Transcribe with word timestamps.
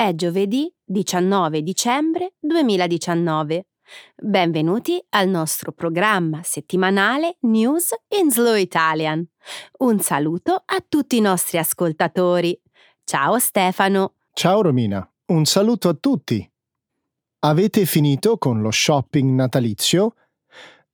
È 0.00 0.14
giovedì 0.14 0.72
19 0.84 1.60
dicembre 1.60 2.34
2019. 2.38 3.66
Benvenuti 4.14 5.04
al 5.08 5.26
nostro 5.26 5.72
programma 5.72 6.38
settimanale 6.44 7.38
News 7.40 7.90
in 8.16 8.30
Slow 8.30 8.54
Italian. 8.54 9.26
Un 9.78 9.98
saluto 9.98 10.62
a 10.64 10.84
tutti 10.88 11.16
i 11.16 11.20
nostri 11.20 11.58
ascoltatori. 11.58 12.56
Ciao 13.02 13.40
Stefano. 13.40 14.12
Ciao 14.34 14.62
Romina, 14.62 15.04
un 15.32 15.44
saluto 15.46 15.88
a 15.88 15.94
tutti. 15.94 16.48
Avete 17.40 17.84
finito 17.84 18.38
con 18.38 18.60
lo 18.60 18.70
shopping 18.70 19.32
natalizio? 19.32 20.14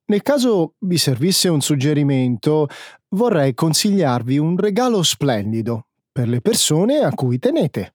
Nel 0.05 0.23
caso 0.23 0.73
vi 0.79 0.97
servisse 0.97 1.47
un 1.47 1.61
suggerimento, 1.61 2.67
vorrei 3.09 3.53
consigliarvi 3.53 4.39
un 4.39 4.57
regalo 4.57 5.03
splendido 5.03 5.89
per 6.11 6.27
le 6.27 6.41
persone 6.41 7.03
a 7.03 7.13
cui 7.13 7.37
tenete. 7.37 7.94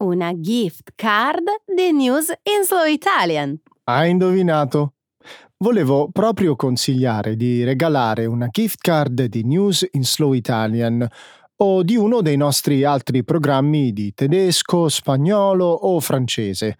Una 0.00 0.32
gift 0.32 0.92
card 0.94 1.42
di 1.66 1.90
News 1.90 2.28
in 2.28 2.62
Slow 2.62 2.86
Italian. 2.86 3.60
Hai 3.82 4.10
indovinato. 4.10 4.92
Volevo 5.56 6.08
proprio 6.12 6.54
consigliare 6.54 7.34
di 7.34 7.64
regalare 7.64 8.24
una 8.24 8.46
gift 8.46 8.80
card 8.80 9.24
di 9.24 9.42
News 9.42 9.84
in 9.90 10.04
Slow 10.04 10.34
Italian 10.34 11.04
o 11.56 11.82
di 11.82 11.96
uno 11.96 12.20
dei 12.20 12.36
nostri 12.36 12.84
altri 12.84 13.24
programmi 13.24 13.92
di 13.92 14.14
tedesco, 14.14 14.88
spagnolo 14.88 15.66
o 15.66 15.98
francese. 15.98 16.78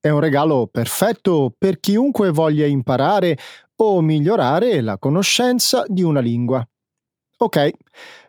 È 0.00 0.08
un 0.08 0.18
regalo 0.18 0.66
perfetto 0.66 1.54
per 1.56 1.78
chiunque 1.78 2.32
voglia 2.32 2.66
imparare 2.66 3.38
o 3.76 4.00
migliorare 4.00 4.80
la 4.80 4.98
conoscenza 4.98 5.84
di 5.86 6.02
una 6.02 6.18
lingua. 6.18 6.68
Ok, 7.36 7.70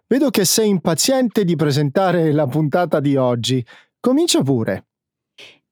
vedo 0.06 0.30
che 0.30 0.46
sei 0.46 0.70
impaziente 0.70 1.44
di 1.44 1.56
presentare 1.56 2.32
la 2.32 2.46
puntata 2.46 3.00
di 3.00 3.16
oggi. 3.16 3.66
Comincia 4.02 4.42
pure. 4.42 4.88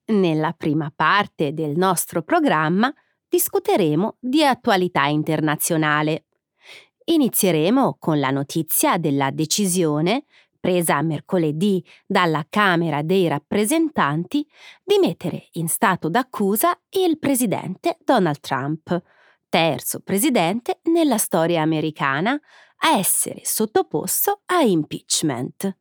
Nella 0.08 0.52
prima 0.52 0.92
parte 0.94 1.54
del 1.54 1.78
nostro 1.78 2.20
programma 2.22 2.92
discuteremo 3.26 4.16
di 4.20 4.44
attualità 4.44 5.06
internazionale. 5.06 6.26
Inizieremo 7.04 7.96
con 7.98 8.20
la 8.20 8.28
notizia 8.28 8.98
della 8.98 9.30
decisione, 9.30 10.26
presa 10.60 11.00
mercoledì 11.00 11.82
dalla 12.06 12.44
Camera 12.50 13.00
dei 13.00 13.28
rappresentanti, 13.28 14.46
di 14.84 14.98
mettere 14.98 15.48
in 15.52 15.68
stato 15.68 16.10
d'accusa 16.10 16.78
il 16.90 17.18
presidente 17.18 17.96
Donald 18.04 18.40
Trump, 18.40 19.02
terzo 19.48 20.00
presidente 20.00 20.80
nella 20.92 21.16
storia 21.16 21.62
americana 21.62 22.38
a 22.80 22.98
essere 22.98 23.40
sottoposto 23.44 24.42
a 24.44 24.60
impeachment. 24.60 25.78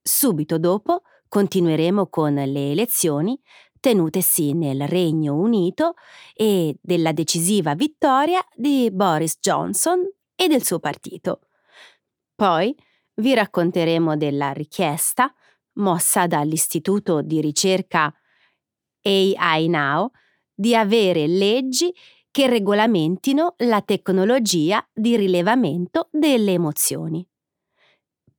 Subito 0.00 0.56
dopo 0.56 1.02
continueremo 1.30 2.08
con 2.08 2.34
le 2.34 2.72
elezioni 2.72 3.40
tenutesi 3.78 4.52
nel 4.52 4.86
Regno 4.86 5.36
Unito 5.36 5.94
e 6.34 6.76
della 6.82 7.12
decisiva 7.12 7.74
vittoria 7.74 8.44
di 8.54 8.90
Boris 8.92 9.38
Johnson 9.40 10.00
e 10.34 10.48
del 10.48 10.64
suo 10.64 10.80
partito. 10.80 11.40
Poi 12.34 12.76
vi 13.14 13.32
racconteremo 13.32 14.16
della 14.16 14.52
richiesta 14.52 15.32
mossa 15.74 16.26
dall'istituto 16.26 17.22
di 17.22 17.40
ricerca 17.40 18.12
AI 19.02 19.68
Now 19.68 20.10
di 20.52 20.74
avere 20.74 21.26
leggi 21.26 21.94
che 22.30 22.48
regolamentino 22.48 23.54
la 23.58 23.80
tecnologia 23.82 24.86
di 24.92 25.16
rilevamento 25.16 26.08
delle 26.10 26.52
emozioni. 26.52 27.29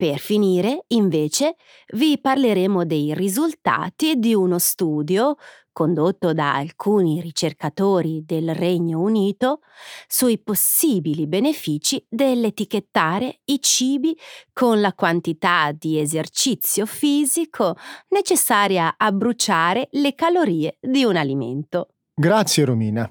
Per 0.01 0.17
finire, 0.17 0.85
invece, 0.87 1.57
vi 1.93 2.19
parleremo 2.19 2.85
dei 2.85 3.13
risultati 3.13 4.15
di 4.15 4.33
uno 4.33 4.57
studio 4.57 5.35
condotto 5.71 6.33
da 6.33 6.55
alcuni 6.55 7.21
ricercatori 7.21 8.25
del 8.25 8.55
Regno 8.55 8.99
Unito 8.99 9.59
sui 10.07 10.39
possibili 10.39 11.27
benefici 11.27 12.03
dell'etichettare 12.09 13.41
i 13.45 13.61
cibi 13.61 14.17
con 14.51 14.81
la 14.81 14.91
quantità 14.93 15.71
di 15.71 15.99
esercizio 15.99 16.87
fisico 16.87 17.75
necessaria 18.07 18.95
a 18.97 19.11
bruciare 19.11 19.87
le 19.91 20.15
calorie 20.15 20.79
di 20.81 21.03
un 21.03 21.15
alimento. 21.15 21.89
Grazie 22.11 22.65
Romina. 22.65 23.07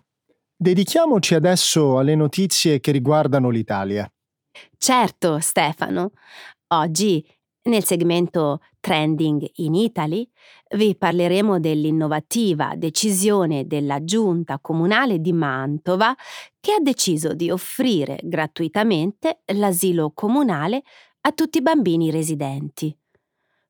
Dedichiamoci 0.56 1.36
adesso 1.36 1.98
alle 1.98 2.16
notizie 2.16 2.80
che 2.80 2.90
riguardano 2.90 3.48
l'Italia. 3.48 4.12
Certo, 4.76 5.38
Stefano. 5.38 6.10
Oggi, 6.72 7.26
nel 7.62 7.84
segmento 7.84 8.60
Trending 8.78 9.46
in 9.56 9.74
Italy, 9.74 10.28
vi 10.76 10.96
parleremo 10.96 11.58
dell'innovativa 11.58 12.74
decisione 12.76 13.66
della 13.66 14.02
Giunta 14.04 14.60
Comunale 14.60 15.20
di 15.20 15.32
Mantova 15.32 16.14
che 16.60 16.72
ha 16.72 16.80
deciso 16.80 17.34
di 17.34 17.50
offrire 17.50 18.18
gratuitamente 18.22 19.40
l'asilo 19.52 20.12
comunale 20.14 20.82
a 21.22 21.32
tutti 21.32 21.58
i 21.58 21.62
bambini 21.62 22.10
residenti. 22.10 22.96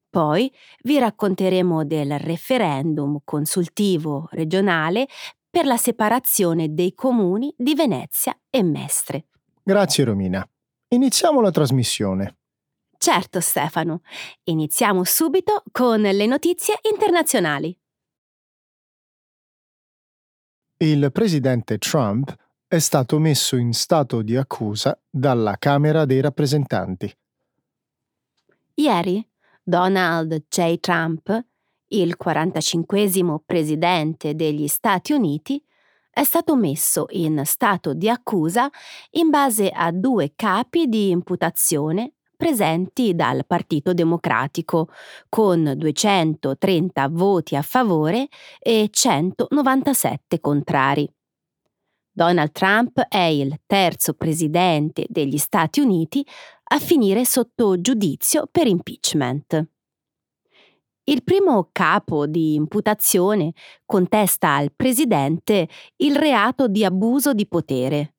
Poi 0.09 0.53
vi 0.83 0.99
racconteremo 0.99 1.85
del 1.85 2.19
referendum 2.19 3.21
consultivo 3.25 4.29
regionale 4.33 5.09
per 5.49 5.65
la 5.65 5.77
separazione 5.77 6.75
dei 6.75 6.95
comuni 6.95 7.53
di 7.57 7.75
Venezia 7.75 8.39
e 8.51 8.63
Mestre. 8.63 9.27
Grazie 9.63 10.05
Romina. 10.05 10.47
Iniziamo 10.89 11.41
la 11.41 11.51
trasmissione. 11.51 12.40
Certo, 13.03 13.41
Stefano. 13.41 14.03
Iniziamo 14.45 15.05
subito 15.05 15.63
con 15.73 16.03
le 16.03 16.27
notizie 16.27 16.81
internazionali. 16.83 17.75
Il 20.77 21.11
presidente 21.11 21.79
Trump 21.79 22.31
è 22.69 22.79
stato 22.79 23.19
messo 23.19 23.57
in 23.57 23.73
stato 23.73 24.21
di 24.21 24.37
accusa 24.37 25.01
dalla 25.09 25.57
Camera 25.57 26.05
dei 26.05 26.21
rappresentanti. 26.21 27.11
Ieri 28.75 29.27
Donald 29.63 30.45
J. 30.51 30.79
Trump, 30.81 31.45
il 31.89 32.19
45 32.19 33.41
presidente 33.47 34.35
degli 34.35 34.69
Stati 34.69 35.15
Uniti, 35.15 35.65
è 36.11 36.23
stato 36.23 36.55
messo 36.55 37.07
in 37.13 37.41
stato 37.47 37.95
di 37.95 38.11
accusa 38.11 38.69
in 39.13 39.31
base 39.31 39.71
a 39.71 39.91
due 39.91 40.35
capi 40.37 40.87
di 40.87 41.09
imputazione 41.09 42.17
presenti 42.41 43.15
dal 43.15 43.45
Partito 43.45 43.93
Democratico, 43.93 44.89
con 45.29 45.75
230 45.77 47.09
voti 47.11 47.55
a 47.55 47.61
favore 47.61 48.29
e 48.59 48.89
197 48.91 50.41
contrari. 50.41 51.07
Donald 52.11 52.51
Trump 52.53 52.99
è 53.09 53.25
il 53.25 53.61
terzo 53.67 54.15
presidente 54.15 55.05
degli 55.11 55.37
Stati 55.37 55.81
Uniti 55.81 56.27
a 56.73 56.79
finire 56.79 57.27
sotto 57.27 57.79
giudizio 57.79 58.49
per 58.51 58.67
impeachment. 58.67 59.69
Il 61.05 61.23
primo 61.23 61.69
capo 61.73 62.27
di 62.27 62.55
imputazione 62.55 63.53
contesta 63.85 64.55
al 64.55 64.73
presidente 64.75 65.69
il 65.97 66.17
reato 66.17 66.69
di 66.69 66.87
abuso 66.87 67.35
di 67.35 67.47
potere. 67.47 68.15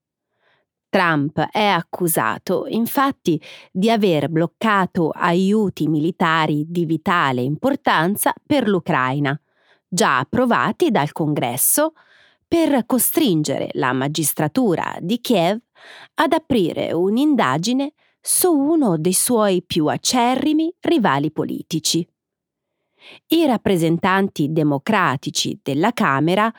Trump 0.91 1.39
è 1.39 1.63
accusato, 1.63 2.65
infatti, 2.67 3.41
di 3.71 3.89
aver 3.89 4.27
bloccato 4.27 5.09
aiuti 5.09 5.87
militari 5.87 6.65
di 6.67 6.83
vitale 6.83 7.41
importanza 7.41 8.33
per 8.45 8.67
l'Ucraina, 8.67 9.39
già 9.87 10.19
approvati 10.19 10.91
dal 10.91 11.13
Congresso, 11.13 11.93
per 12.45 12.85
costringere 12.85 13.69
la 13.75 13.93
magistratura 13.93 14.97
di 14.99 15.21
Kiev 15.21 15.57
ad 16.15 16.33
aprire 16.33 16.91
un'indagine 16.91 17.93
su 18.19 18.51
uno 18.51 18.97
dei 18.97 19.13
suoi 19.13 19.63
più 19.63 19.85
acerrimi 19.85 20.75
rivali 20.81 21.31
politici. 21.31 22.05
I 23.27 23.45
rappresentanti 23.45 24.51
democratici 24.51 25.57
della 25.63 25.93
Camera 25.93 26.53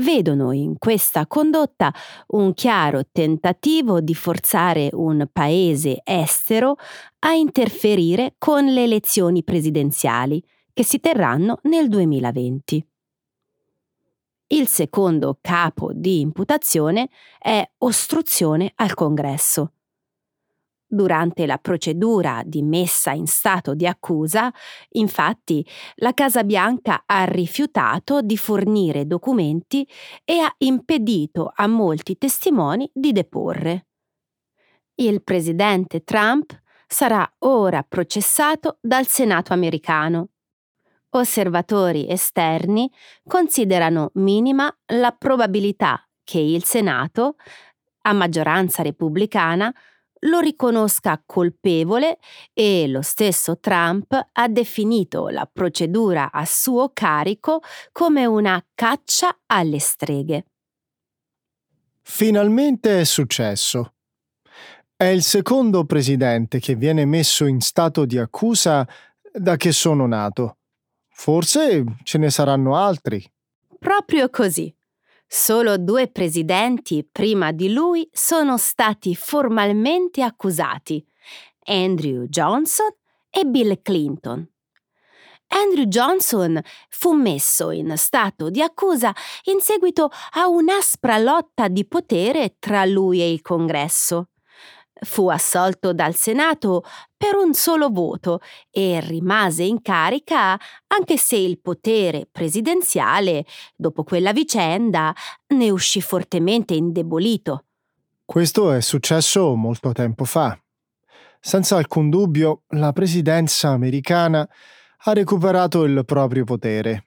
vedono 0.00 0.52
in 0.52 0.78
questa 0.78 1.26
condotta 1.26 1.92
un 2.28 2.52
chiaro 2.54 3.02
tentativo 3.10 4.00
di 4.00 4.14
forzare 4.14 4.90
un 4.92 5.28
paese 5.32 6.00
estero 6.04 6.76
a 7.20 7.32
interferire 7.32 8.34
con 8.38 8.64
le 8.64 8.84
elezioni 8.84 9.44
presidenziali 9.44 10.42
che 10.72 10.84
si 10.84 11.00
terranno 11.00 11.58
nel 11.62 11.88
2020. 11.88 12.86
Il 14.52 14.66
secondo 14.66 15.38
capo 15.40 15.92
di 15.92 16.20
imputazione 16.20 17.08
è 17.38 17.64
ostruzione 17.78 18.72
al 18.76 18.94
Congresso. 18.94 19.72
Durante 20.92 21.46
la 21.46 21.58
procedura 21.58 22.42
di 22.44 22.62
messa 22.62 23.12
in 23.12 23.28
stato 23.28 23.74
di 23.74 23.86
accusa, 23.86 24.52
infatti, 24.94 25.64
la 25.96 26.12
Casa 26.14 26.42
Bianca 26.42 27.04
ha 27.06 27.22
rifiutato 27.26 28.22
di 28.22 28.36
fornire 28.36 29.06
documenti 29.06 29.88
e 30.24 30.40
ha 30.40 30.52
impedito 30.58 31.52
a 31.54 31.68
molti 31.68 32.18
testimoni 32.18 32.90
di 32.92 33.12
deporre. 33.12 33.86
Il 34.96 35.22
presidente 35.22 36.02
Trump 36.02 36.60
sarà 36.88 37.34
ora 37.38 37.84
processato 37.84 38.78
dal 38.80 39.06
Senato 39.06 39.52
americano. 39.52 40.30
Osservatori 41.10 42.10
esterni 42.10 42.90
considerano 43.28 44.10
minima 44.14 44.76
la 44.86 45.12
probabilità 45.12 46.04
che 46.24 46.40
il 46.40 46.64
Senato, 46.64 47.36
a 48.02 48.12
maggioranza 48.12 48.82
repubblicana, 48.82 49.72
lo 50.20 50.40
riconosca 50.40 51.22
colpevole 51.24 52.18
e 52.52 52.86
lo 52.88 53.02
stesso 53.02 53.58
Trump 53.58 54.12
ha 54.32 54.48
definito 54.48 55.28
la 55.28 55.48
procedura 55.50 56.30
a 56.32 56.44
suo 56.44 56.90
carico 56.92 57.60
come 57.92 58.26
una 58.26 58.62
caccia 58.74 59.40
alle 59.46 59.78
streghe. 59.78 60.44
Finalmente 62.02 63.00
è 63.00 63.04
successo. 63.04 63.94
È 64.96 65.04
il 65.04 65.22
secondo 65.22 65.84
presidente 65.84 66.58
che 66.58 66.74
viene 66.74 67.06
messo 67.06 67.46
in 67.46 67.60
stato 67.60 68.04
di 68.04 68.18
accusa 68.18 68.86
da 69.32 69.56
che 69.56 69.72
sono 69.72 70.06
nato. 70.06 70.58
Forse 71.08 71.84
ce 72.02 72.18
ne 72.18 72.30
saranno 72.30 72.76
altri. 72.76 73.24
Proprio 73.78 74.28
così. 74.28 74.74
Solo 75.32 75.78
due 75.78 76.08
presidenti 76.08 77.08
prima 77.08 77.52
di 77.52 77.72
lui 77.72 78.08
sono 78.12 78.58
stati 78.58 79.14
formalmente 79.14 80.24
accusati, 80.24 81.06
Andrew 81.66 82.24
Johnson 82.24 82.88
e 83.30 83.44
Bill 83.44 83.80
Clinton. 83.80 84.44
Andrew 85.46 85.84
Johnson 85.84 86.60
fu 86.88 87.12
messo 87.12 87.70
in 87.70 87.96
stato 87.96 88.50
di 88.50 88.60
accusa 88.60 89.14
in 89.44 89.60
seguito 89.60 90.10
a 90.32 90.48
un'aspra 90.48 91.18
lotta 91.18 91.68
di 91.68 91.86
potere 91.86 92.56
tra 92.58 92.84
lui 92.84 93.20
e 93.20 93.30
il 93.32 93.40
Congresso. 93.40 94.30
Fu 95.02 95.28
assolto 95.28 95.92
dal 95.92 96.14
Senato 96.14 96.84
per 97.16 97.34
un 97.34 97.54
solo 97.54 97.88
voto 97.88 98.40
e 98.70 99.00
rimase 99.00 99.62
in 99.62 99.80
carica 99.80 100.58
anche 100.88 101.16
se 101.16 101.36
il 101.36 101.58
potere 101.60 102.28
presidenziale, 102.30 103.44
dopo 103.76 104.04
quella 104.04 104.32
vicenda, 104.32 105.14
ne 105.48 105.70
uscì 105.70 106.00
fortemente 106.00 106.74
indebolito. 106.74 107.64
Questo 108.24 108.72
è 108.72 108.80
successo 108.80 109.54
molto 109.54 109.92
tempo 109.92 110.24
fa. 110.24 110.58
Senza 111.40 111.76
alcun 111.76 112.10
dubbio, 112.10 112.62
la 112.68 112.92
presidenza 112.92 113.70
americana 113.70 114.48
ha 115.04 115.12
recuperato 115.12 115.84
il 115.84 116.04
proprio 116.04 116.44
potere. 116.44 117.06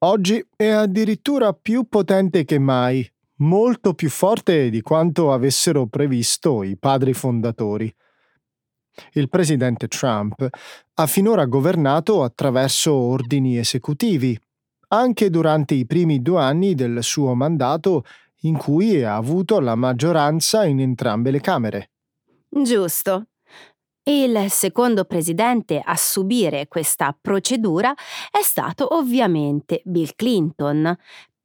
Oggi 0.00 0.46
è 0.54 0.68
addirittura 0.68 1.52
più 1.54 1.88
potente 1.88 2.44
che 2.44 2.58
mai, 2.58 3.10
molto 3.38 3.94
più 3.94 4.10
forte 4.10 4.70
di 4.70 4.80
quanto 4.80 5.32
avessero 5.32 5.86
previsto 5.86 6.62
i 6.62 6.76
padri 6.76 7.12
fondatori. 7.12 7.94
Il 9.12 9.28
presidente 9.28 9.86
Trump 9.88 10.48
ha 10.94 11.06
finora 11.06 11.44
governato 11.46 12.22
attraverso 12.22 12.92
ordini 12.92 13.58
esecutivi, 13.58 14.38
anche 14.88 15.30
durante 15.30 15.74
i 15.74 15.86
primi 15.86 16.20
due 16.20 16.40
anni 16.40 16.74
del 16.74 17.02
suo 17.02 17.34
mandato 17.34 18.04
in 18.42 18.56
cui 18.56 19.02
ha 19.02 19.16
avuto 19.16 19.60
la 19.60 19.74
maggioranza 19.74 20.64
in 20.64 20.80
entrambe 20.80 21.30
le 21.30 21.40
Camere. 21.40 21.90
Giusto. 22.48 23.26
Il 24.08 24.46
secondo 24.48 25.04
presidente 25.04 25.82
a 25.84 25.94
subire 25.94 26.66
questa 26.66 27.14
procedura 27.20 27.92
è 28.30 28.40
stato 28.40 28.96
ovviamente 28.96 29.82
Bill 29.84 30.12
Clinton, 30.16 30.96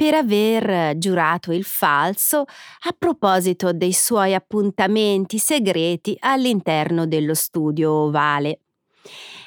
per 0.03 0.15
aver 0.15 0.97
giurato 0.97 1.53
il 1.53 1.63
falso 1.63 2.39
a 2.39 2.95
proposito 2.97 3.71
dei 3.71 3.93
suoi 3.93 4.33
appuntamenti 4.33 5.37
segreti 5.37 6.17
all'interno 6.19 7.07
dello 7.07 7.33
studio 7.33 7.89
ovale. 7.89 8.63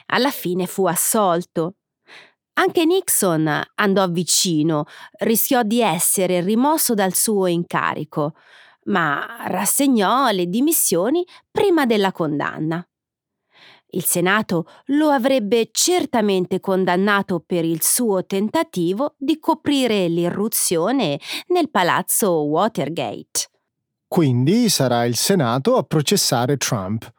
Alla 0.06 0.30
fine 0.30 0.66
fu 0.66 0.86
assolto. 0.86 1.74
Anche 2.54 2.86
Nixon 2.86 3.64
andò 3.74 4.08
vicino, 4.08 4.84
rischiò 5.18 5.62
di 5.62 5.82
essere 5.82 6.40
rimosso 6.40 6.94
dal 6.94 7.12
suo 7.12 7.44
incarico, 7.48 8.34
ma 8.84 9.44
rassegnò 9.48 10.30
le 10.30 10.46
dimissioni 10.46 11.22
prima 11.50 11.84
della 11.84 12.12
condanna. 12.12 12.82
Il 13.96 14.04
Senato 14.04 14.66
lo 14.88 15.08
avrebbe 15.08 15.70
certamente 15.72 16.60
condannato 16.60 17.40
per 17.40 17.64
il 17.64 17.82
suo 17.82 18.26
tentativo 18.26 19.14
di 19.16 19.38
coprire 19.38 20.06
l'irruzione 20.08 21.18
nel 21.48 21.70
palazzo 21.70 22.42
Watergate. 22.42 23.48
Quindi 24.06 24.68
sarà 24.68 25.06
il 25.06 25.16
Senato 25.16 25.76
a 25.76 25.82
processare 25.82 26.58
Trump. 26.58 27.10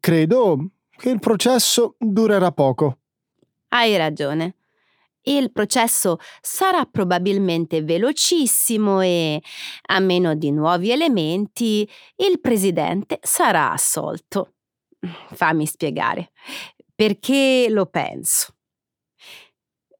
Credo 0.00 0.70
che 0.96 1.10
il 1.10 1.18
processo 1.18 1.94
durerà 1.98 2.52
poco. 2.52 3.00
Hai 3.68 3.94
ragione. 3.98 4.54
Il 5.24 5.52
processo 5.52 6.16
sarà 6.40 6.86
probabilmente 6.86 7.82
velocissimo 7.82 9.02
e, 9.02 9.42
a 9.88 9.98
meno 9.98 10.34
di 10.34 10.52
nuovi 10.52 10.90
elementi, 10.90 11.86
il 12.16 12.40
presidente 12.40 13.18
sarà 13.20 13.72
assolto. 13.72 14.54
Fammi 15.32 15.66
spiegare. 15.66 16.30
Perché 16.94 17.66
lo 17.70 17.86
penso. 17.86 18.54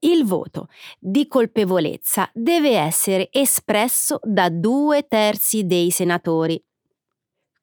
Il 0.00 0.24
voto 0.24 0.68
di 0.98 1.26
colpevolezza 1.26 2.30
deve 2.32 2.76
essere 2.76 3.28
espresso 3.32 4.20
da 4.22 4.48
due 4.48 5.06
terzi 5.08 5.66
dei 5.66 5.90
senatori. 5.90 6.62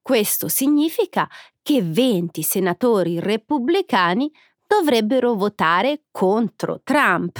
Questo 0.02 0.50
significa 0.50 1.30
che 1.62 1.82
20 1.82 2.42
senatori 2.44 3.20
repubblicani 3.20 4.30
dovrebbero 4.68 5.34
votare 5.36 6.04
contro 6.12 6.82
Trump, 6.84 7.40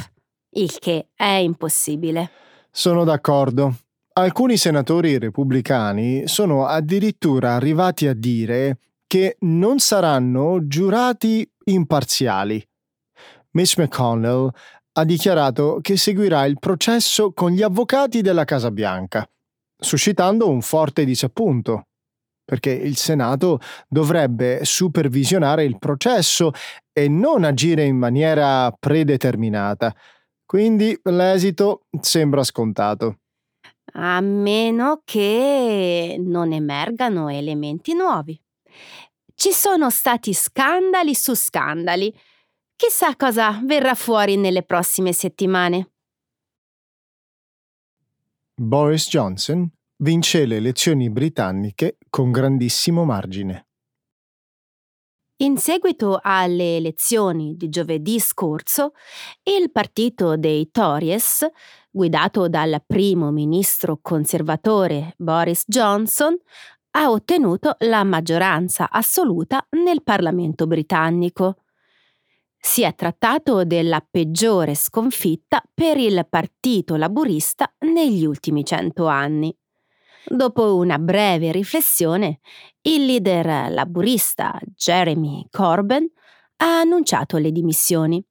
il 0.52 0.80
che 0.80 1.10
è 1.14 1.26
impossibile. 1.26 2.32
Sono 2.72 3.04
d'accordo. 3.04 3.76
Alcuni 4.14 4.56
senatori 4.56 5.18
repubblicani 5.18 6.28
sono 6.28 6.66
addirittura 6.66 7.54
arrivati 7.56 8.08
a 8.08 8.14
dire 8.14 8.78
che 9.08 9.38
non 9.42 9.80
saranno 9.80 10.68
giurati 10.68 11.50
imparziali. 11.66 12.66
Mitch 13.52 13.78
McConnell 13.78 14.50
ha 14.98 15.04
dichiarato 15.04 15.80
che 15.82 15.98
seguirà 15.98 16.46
il 16.46 16.60
processo 16.60 17.34
con 17.34 17.52
gli 17.52 17.62
avvocati 17.62 18.22
della 18.22 18.46
Casa 18.46 18.72
Bianca, 18.72 19.30
suscitando 19.78 20.50
un 20.50 20.62
forte 20.62 21.06
disappunto, 21.06 21.88
perché 22.46 22.72
il 22.72 22.96
Senato 22.96 23.60
dovrebbe 23.88 24.64
supervisionare 24.64 25.64
il 25.64 25.78
processo 25.80 26.52
e 26.94 27.10
non 27.10 27.44
agire 27.44 27.84
in 27.84 27.98
maniera 27.98 28.72
predeterminata. 28.72 29.94
Quindi 30.46 30.98
l'esito 31.04 31.88
sembra 32.00 32.44
scontato. 32.44 33.20
A 33.94 34.22
meno 34.22 35.02
che 35.04 36.18
non 36.20 36.54
emergano 36.54 37.30
elementi 37.30 37.94
nuovi. 37.94 38.40
Ci 39.38 39.52
sono 39.52 39.90
stati 39.90 40.34
scandali 40.34 41.14
su 41.14 41.36
scandali. 41.36 42.14
Chissà 42.76 43.16
cosa 43.18 43.62
verrà 43.64 43.94
fuori 43.94 44.38
nelle 44.38 44.64
prossime 44.64 45.12
settimane. 45.12 45.92
Boris 48.56 49.10
Johnson 49.10 49.70
vince 49.98 50.46
le 50.46 50.56
elezioni 50.56 51.10
britanniche 51.10 51.98
con 52.10 52.32
grandissimo 52.32 53.04
margine. 53.04 53.68
In 55.40 55.58
seguito 55.58 56.18
alle 56.22 56.78
elezioni 56.78 57.58
di 57.58 57.68
giovedì 57.68 58.22
scorso, 58.22 58.94
il 59.44 59.70
partito 59.70 60.38
dei 60.38 60.72
Tories, 60.72 61.46
guidato 61.92 62.48
dal 62.48 62.82
primo 62.88 63.32
ministro 63.32 64.00
conservatore 64.02 65.14
Boris 65.18 65.64
Johnson, 65.68 66.38
ha 66.98 67.10
ottenuto 67.10 67.76
la 67.80 68.04
maggioranza 68.04 68.90
assoluta 68.90 69.66
nel 69.72 70.02
Parlamento 70.02 70.66
britannico. 70.66 71.64
Si 72.58 72.82
è 72.84 72.96
trattato 72.96 73.66
della 73.66 74.06
peggiore 74.10 74.76
sconfitta 74.76 75.62
per 75.74 75.98
il 75.98 76.26
Partito 76.28 76.96
Laburista 76.96 77.72
negli 77.80 78.26
ultimi 78.26 78.64
cento 78.64 79.08
anni. 79.08 79.56
Dopo 80.28 80.76
una 80.78 80.98
breve 80.98 81.52
riflessione, 81.52 82.40
il 82.82 83.06
leader 83.06 83.72
laburista 83.72 84.60
Jeremy 84.76 85.46
Corbyn 85.52 86.10
ha 86.58 86.80
annunciato 86.80 87.38
le 87.38 87.52
dimissioni. 87.52 88.26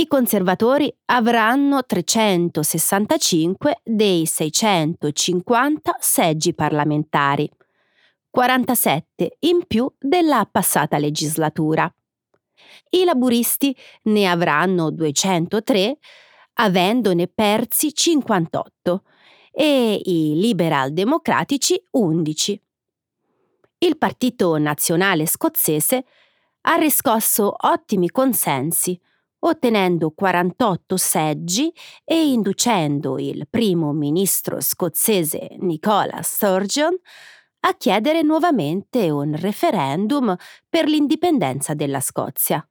I 0.00 0.06
conservatori 0.06 0.90
avranno 1.06 1.84
365 1.84 3.80
dei 3.84 4.24
650 4.24 5.96
seggi 6.00 6.54
parlamentari, 6.54 7.46
47 8.30 9.36
in 9.40 9.66
più 9.66 9.92
della 9.98 10.48
passata 10.50 10.96
legislatura. 10.96 11.94
I 12.88 13.04
laburisti 13.04 13.76
ne 14.04 14.26
avranno 14.26 14.90
203, 14.90 15.98
avendone 16.54 17.26
persi 17.26 17.92
58, 17.92 19.02
e 19.52 20.00
i 20.02 20.32
liberal 20.34 20.94
democratici 20.94 21.78
11. 21.90 22.62
Il 23.80 23.98
Partito 23.98 24.56
Nazionale 24.56 25.26
Scozzese 25.26 26.06
ha 26.62 26.76
riscosso 26.76 27.54
ottimi 27.54 28.08
consensi 28.08 28.98
ottenendo 29.40 30.10
48 30.10 30.96
seggi 30.96 31.72
e 32.04 32.30
inducendo 32.30 33.18
il 33.18 33.46
primo 33.48 33.92
ministro 33.92 34.60
scozzese 34.60 35.56
Nicola 35.60 36.22
Sturgeon 36.22 36.96
a 37.60 37.74
chiedere 37.74 38.22
nuovamente 38.22 39.10
un 39.10 39.36
referendum 39.36 40.34
per 40.68 40.86
l'indipendenza 40.86 41.74
della 41.74 42.00
Scozia. 42.00 42.64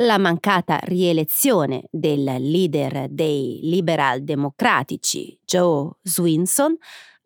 La 0.00 0.18
mancata 0.18 0.78
rielezione 0.82 1.88
del 1.90 2.22
leader 2.22 3.08
dei 3.08 3.60
liberal 3.62 4.22
democratici 4.22 5.36
Joe 5.44 5.90
Swinson 6.02 6.76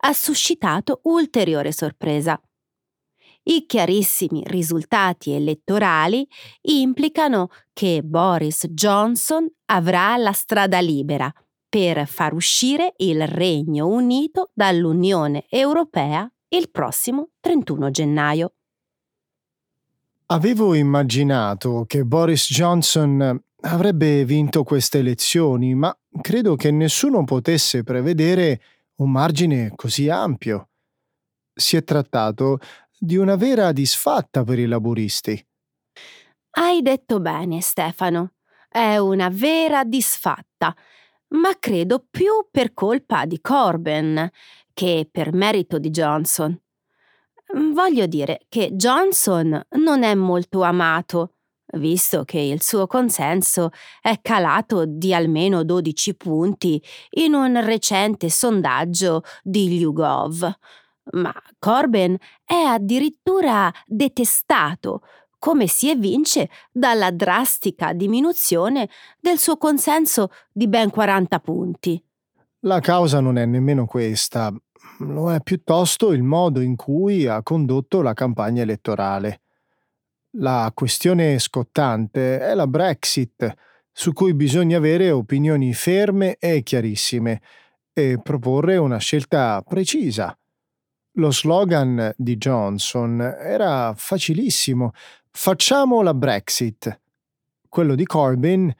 ha 0.05 0.13
suscitato 0.13 1.01
ulteriore 1.03 1.71
sorpresa. 1.71 2.39
I 3.45 3.65
chiarissimi 3.65 4.41
risultati 4.45 5.31
elettorali 5.31 6.25
implicano 6.61 7.49
che 7.73 8.01
Boris 8.03 8.67
Johnson 8.67 9.45
avrà 9.65 10.15
la 10.17 10.31
strada 10.31 10.79
libera 10.79 11.31
per 11.67 12.07
far 12.07 12.33
uscire 12.33 12.93
il 12.97 13.27
Regno 13.27 13.87
Unito 13.87 14.51
dall'Unione 14.53 15.45
Europea 15.49 16.31
il 16.49 16.69
prossimo 16.69 17.29
31 17.39 17.89
gennaio. 17.89 18.53
Avevo 20.27 20.73
immaginato 20.73 21.83
che 21.87 22.05
Boris 22.05 22.47
Johnson 22.49 23.43
avrebbe 23.61 24.23
vinto 24.23 24.63
queste 24.63 24.99
elezioni, 24.99 25.73
ma 25.73 25.95
credo 26.21 26.55
che 26.55 26.71
nessuno 26.71 27.23
potesse 27.23 27.83
prevedere 27.83 28.61
un 28.95 29.11
margine 29.11 29.71
così 29.75 30.09
ampio. 30.09 30.69
Si 31.53 31.75
è 31.75 31.83
trattato 31.83 32.59
di 32.97 33.17
una 33.17 33.35
vera 33.35 33.71
disfatta 33.71 34.43
per 34.43 34.59
i 34.59 34.65
laburisti. 34.65 35.45
Hai 36.51 36.81
detto 36.81 37.19
bene, 37.19 37.61
Stefano. 37.61 38.33
È 38.69 38.97
una 38.97 39.29
vera 39.29 39.83
disfatta, 39.83 40.75
ma 41.29 41.57
credo 41.59 42.05
più 42.09 42.47
per 42.51 42.73
colpa 42.73 43.25
di 43.25 43.39
Corbyn 43.41 44.29
che 44.73 45.07
per 45.11 45.33
merito 45.33 45.79
di 45.79 45.89
Johnson. 45.89 46.59
Voglio 47.73 48.07
dire 48.07 48.45
che 48.49 48.71
Johnson 48.71 49.61
non 49.77 50.03
è 50.03 50.15
molto 50.15 50.63
amato, 50.63 51.35
visto 51.77 52.23
che 52.23 52.39
il 52.39 52.61
suo 52.61 52.87
consenso 52.87 53.69
è 54.01 54.19
calato 54.21 54.85
di 54.85 55.13
almeno 55.13 55.63
12 55.63 56.15
punti 56.15 56.81
in 57.11 57.33
un 57.33 57.63
recente 57.63 58.29
sondaggio 58.29 59.23
di 59.43 59.67
YouGov. 59.67 60.51
Ma 61.11 61.33
Corbyn 61.59 62.17
è 62.45 62.55
addirittura 62.55 63.71
detestato, 63.85 65.01
come 65.37 65.67
si 65.67 65.89
evince 65.89 66.49
dalla 66.71 67.11
drastica 67.11 67.91
diminuzione 67.91 68.89
del 69.19 69.37
suo 69.37 69.57
consenso 69.57 70.29
di 70.51 70.67
ben 70.69 70.89
40 70.89 71.39
punti. 71.39 72.01
La 72.61 72.79
causa 72.79 73.19
non 73.19 73.37
è 73.37 73.45
nemmeno 73.45 73.85
questa, 73.85 74.53
lo 74.99 75.33
è 75.33 75.41
piuttosto 75.41 76.13
il 76.13 76.23
modo 76.23 76.61
in 76.61 76.77
cui 76.77 77.27
ha 77.27 77.43
condotto 77.43 78.01
la 78.01 78.13
campagna 78.13 78.61
elettorale. 78.61 79.41
La 80.37 80.71
questione 80.73 81.37
scottante 81.39 82.39
è 82.39 82.53
la 82.53 82.65
Brexit, 82.65 83.53
su 83.91 84.13
cui 84.13 84.33
bisogna 84.33 84.77
avere 84.77 85.11
opinioni 85.11 85.73
ferme 85.73 86.37
e 86.39 86.63
chiarissime 86.63 87.41
e 87.91 88.17
proporre 88.23 88.77
una 88.77 88.97
scelta 88.97 89.61
precisa. 89.61 90.35
Lo 91.17 91.31
slogan 91.31 92.11
di 92.17 92.37
Johnson 92.37 93.21
era 93.21 93.93
facilissimo: 93.95 94.91
facciamo 95.29 96.01
la 96.01 96.13
Brexit. 96.13 96.99
Quello 97.69 97.93
di 97.95 98.05
Corbyn 98.05 98.73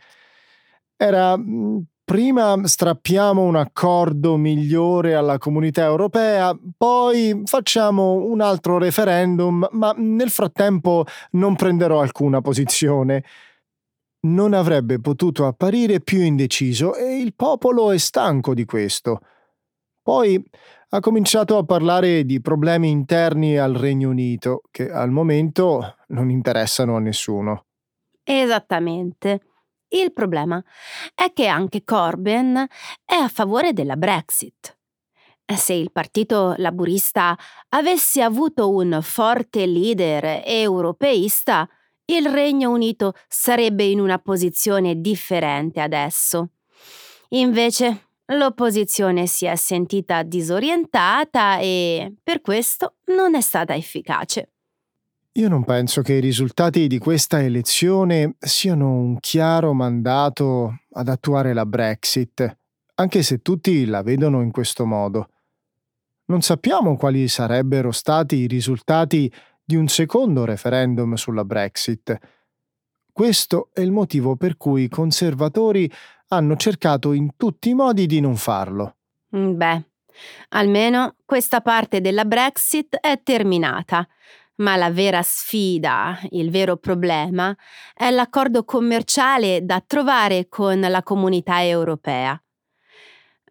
era 0.98 1.38
mm, 1.38 1.78
prima 2.04 2.60
strappiamo 2.64 3.42
un 3.44 3.56
accordo 3.56 4.38
migliore 4.38 5.14
alla 5.14 5.38
comunità 5.38 5.84
europea, 5.84 6.58
poi 6.76 7.44
facciamo 7.46 8.14
un 8.14 8.42
altro 8.42 8.78
referendum, 8.80 9.68
ma 9.72 9.94
nel 9.96 10.30
frattempo 10.30 11.06
non 11.32 11.56
prenderò 11.56 12.02
alcuna 12.02 12.42
posizione. 12.42 13.24
Non 14.26 14.54
avrebbe 14.54 15.00
potuto 15.00 15.46
apparire 15.46 16.00
più 16.00 16.22
indeciso 16.22 16.96
e 16.96 17.18
il 17.18 17.34
popolo 17.36 17.92
è 17.92 17.98
stanco 17.98 18.54
di 18.54 18.66
questo. 18.66 19.20
Poi 20.02 20.42
ha 20.96 21.00
cominciato 21.00 21.58
a 21.58 21.64
parlare 21.64 22.24
di 22.24 22.40
problemi 22.40 22.92
interni 22.92 23.58
al 23.58 23.74
Regno 23.74 24.10
Unito, 24.10 24.62
che 24.70 24.92
al 24.92 25.10
momento 25.10 25.96
non 26.10 26.30
interessano 26.30 26.96
a 26.96 27.00
nessuno. 27.00 27.66
Esattamente. 28.24 29.42
Il 29.88 30.14
problema 30.14 30.64
è 31.16 31.34
che 31.34 31.48
anche 31.48 31.84
Corbyn 31.84 32.68
è 33.06 33.16
a 33.16 33.28
favore 33.28 33.74
della 33.74 33.96
Brexit. 33.96 34.78
Se 35.46 35.74
il 35.74 35.92
partito 35.92 36.54
laburista 36.58 37.36
avesse 37.70 38.22
avuto 38.22 38.72
un 38.72 39.00
forte 39.02 39.66
leader 39.66 40.44
europeista, 40.46 41.68
il 42.06 42.28
Regno 42.28 42.70
Unito 42.70 43.14
sarebbe 43.28 43.84
in 43.84 44.00
una 44.00 44.20
posizione 44.20 45.02
differente 45.02 45.82
adesso. 45.82 46.50
Invece 47.30 48.13
L'opposizione 48.28 49.28
si 49.28 49.46
è 49.46 49.56
sentita 49.56 50.24
disorientata 50.24 51.60
e 51.60 52.14
per 52.24 52.40
questo 52.40 52.96
non 53.08 53.36
è 53.36 53.42
stata 53.42 53.76
efficace. 53.76 54.54
Io 55.34 55.50
non 55.50 55.66
penso 55.66 56.02
che 56.02 56.14
i 56.14 56.20
risultati 56.20 56.88
di 56.88 57.00
questa 57.00 57.42
elezione 57.42 58.36
siano 58.40 58.94
un 58.94 59.20
chiaro 59.20 59.74
mandato 59.74 60.82
ad 60.92 61.10
attuare 61.10 61.54
la 61.54 61.66
Brexit, 61.66 62.58
anche 62.96 63.24
se 63.24 63.42
tutti 63.42 63.86
la 63.86 64.04
vedono 64.04 64.42
in 64.42 64.52
questo 64.52 64.86
modo. 64.86 65.30
Non 66.26 66.42
sappiamo 66.42 66.96
quali 66.96 67.28
sarebbero 67.28 67.92
stati 67.92 68.38
i 68.38 68.48
risultati 68.48 69.32
di 69.64 69.76
un 69.76 69.88
secondo 69.88 70.46
referendum 70.46 71.16
sulla 71.16 71.44
Brexit. 71.44 72.18
Questo 73.12 73.70
è 73.74 73.82
il 73.82 73.92
motivo 73.92 74.36
per 74.36 74.56
cui 74.56 74.84
i 74.84 74.90
conservatori 74.90 75.92
hanno 76.34 76.56
cercato 76.56 77.14
in 77.14 77.36
tutti 77.38 77.70
i 77.70 77.74
modi 77.74 78.06
di 78.06 78.20
non 78.20 78.36
farlo. 78.36 78.96
Mm, 79.36 79.56
beh, 79.56 79.84
almeno 80.50 81.16
questa 81.26 81.62
parte 81.62 82.02
della 82.02 82.26
Brexit 82.26 82.98
è 82.98 83.22
terminata. 83.24 84.08
Ma 84.56 84.76
la 84.76 84.92
vera 84.92 85.24
sfida, 85.24 86.20
il 86.30 86.52
vero 86.52 86.78
problema, 86.78 87.56
è 87.94 88.12
l'accordo 88.12 88.64
commerciale 88.64 89.66
da 89.66 89.84
trovare 89.86 90.48
con 90.48 90.80
la 90.80 91.02
comunità 91.02 91.64
europea. 91.64 92.40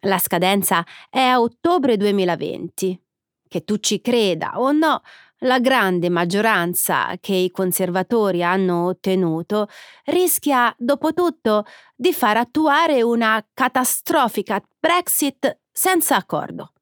La 0.05 0.17
scadenza 0.17 0.85
è 1.09 1.19
a 1.19 1.41
ottobre 1.41 1.97
2020. 1.97 3.01
Che 3.49 3.63
tu 3.63 3.77
ci 3.77 3.99
creda 4.01 4.53
o 4.55 4.71
no, 4.71 5.01
la 5.43 5.59
grande 5.59 6.09
maggioranza 6.09 7.15
che 7.19 7.35
i 7.35 7.51
conservatori 7.51 8.43
hanno 8.43 8.85
ottenuto 8.85 9.67
rischia, 10.05 10.73
dopo 10.77 11.13
tutto, 11.13 11.65
di 11.95 12.13
far 12.13 12.37
attuare 12.37 13.01
una 13.01 13.45
catastrofica 13.53 14.61
Brexit 14.79 15.59
senza 15.71 16.15
accordo. 16.15 16.73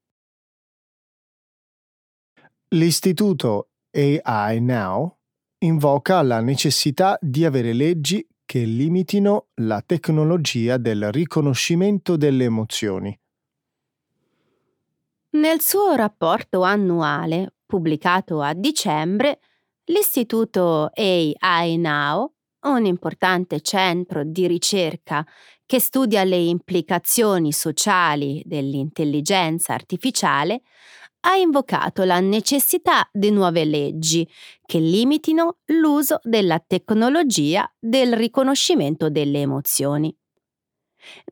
L'istituto 2.68 3.68
AI 3.90 4.60
Now 4.60 5.18
invoca 5.58 6.22
la 6.22 6.40
necessità 6.40 7.18
di 7.20 7.44
avere 7.44 7.72
leggi 7.72 8.26
che 8.44 8.64
limitino 8.64 9.48
la 9.56 9.82
tecnologia 9.84 10.78
del 10.78 11.12
riconoscimento 11.12 12.16
delle 12.16 12.44
emozioni. 12.44 13.18
Nel 15.30 15.60
suo 15.60 15.94
rapporto 15.94 16.62
annuale 16.62 17.54
pubblicato 17.72 18.42
a 18.42 18.52
dicembre, 18.52 19.40
l'Istituto 19.84 20.90
AI 20.92 21.78
Now, 21.78 22.30
un 22.64 22.84
importante 22.84 23.62
centro 23.62 24.24
di 24.24 24.46
ricerca 24.46 25.26
che 25.64 25.80
studia 25.80 26.22
le 26.22 26.36
implicazioni 26.36 27.50
sociali 27.50 28.42
dell'intelligenza 28.44 29.72
artificiale, 29.72 30.60
ha 31.20 31.36
invocato 31.36 32.04
la 32.04 32.20
necessità 32.20 33.08
di 33.10 33.30
nuove 33.30 33.64
leggi 33.64 34.28
che 34.66 34.78
limitino 34.78 35.60
l'uso 35.68 36.18
della 36.22 36.62
tecnologia 36.64 37.66
del 37.78 38.12
riconoscimento 38.12 39.08
delle 39.08 39.40
emozioni. 39.40 40.14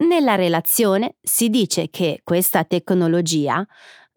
Nella 0.06 0.36
relazione 0.36 1.16
si 1.20 1.50
dice 1.50 1.90
che 1.90 2.22
questa 2.24 2.64
tecnologia 2.64 3.64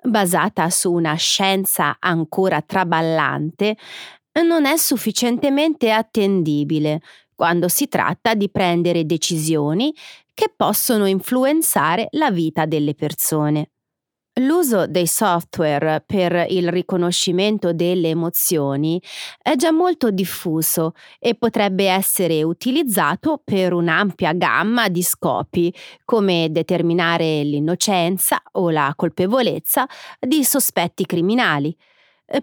basata 0.04 0.70
su 0.70 0.92
una 0.92 1.16
scienza 1.16 1.98
ancora 2.00 2.62
traballante, 2.62 3.78
non 4.46 4.66
è 4.66 4.78
sufficientemente 4.78 5.92
attendibile 5.92 7.02
quando 7.36 7.68
si 7.68 7.88
tratta 7.88 8.34
di 8.34 8.50
prendere 8.50 9.06
decisioni 9.06 9.94
che 10.34 10.52
possono 10.56 11.06
influenzare 11.06 12.08
la 12.12 12.32
vita 12.32 12.66
delle 12.66 12.96
persone. 12.96 13.73
L'uso 14.40 14.88
dei 14.88 15.06
software 15.06 16.02
per 16.04 16.48
il 16.50 16.70
riconoscimento 16.70 17.72
delle 17.72 18.10
emozioni 18.10 19.00
è 19.40 19.56
già 19.56 19.72
molto 19.72 20.10
diffuso 20.10 20.94
e 21.20 21.36
potrebbe 21.36 21.88
essere 21.88 22.42
utilizzato 22.42 23.40
per 23.44 23.74
un'ampia 23.74 24.34
gamma 24.34 24.90
di 24.90 25.04
scopi, 25.04 25.72
come 26.04 26.48
determinare 26.50 27.44
l'innocenza 27.44 28.42
o 28.54 28.72
la 28.72 28.92
colpevolezza 28.96 29.86
di 30.20 30.44
sospetti 30.44 31.06
criminali, 31.06 31.76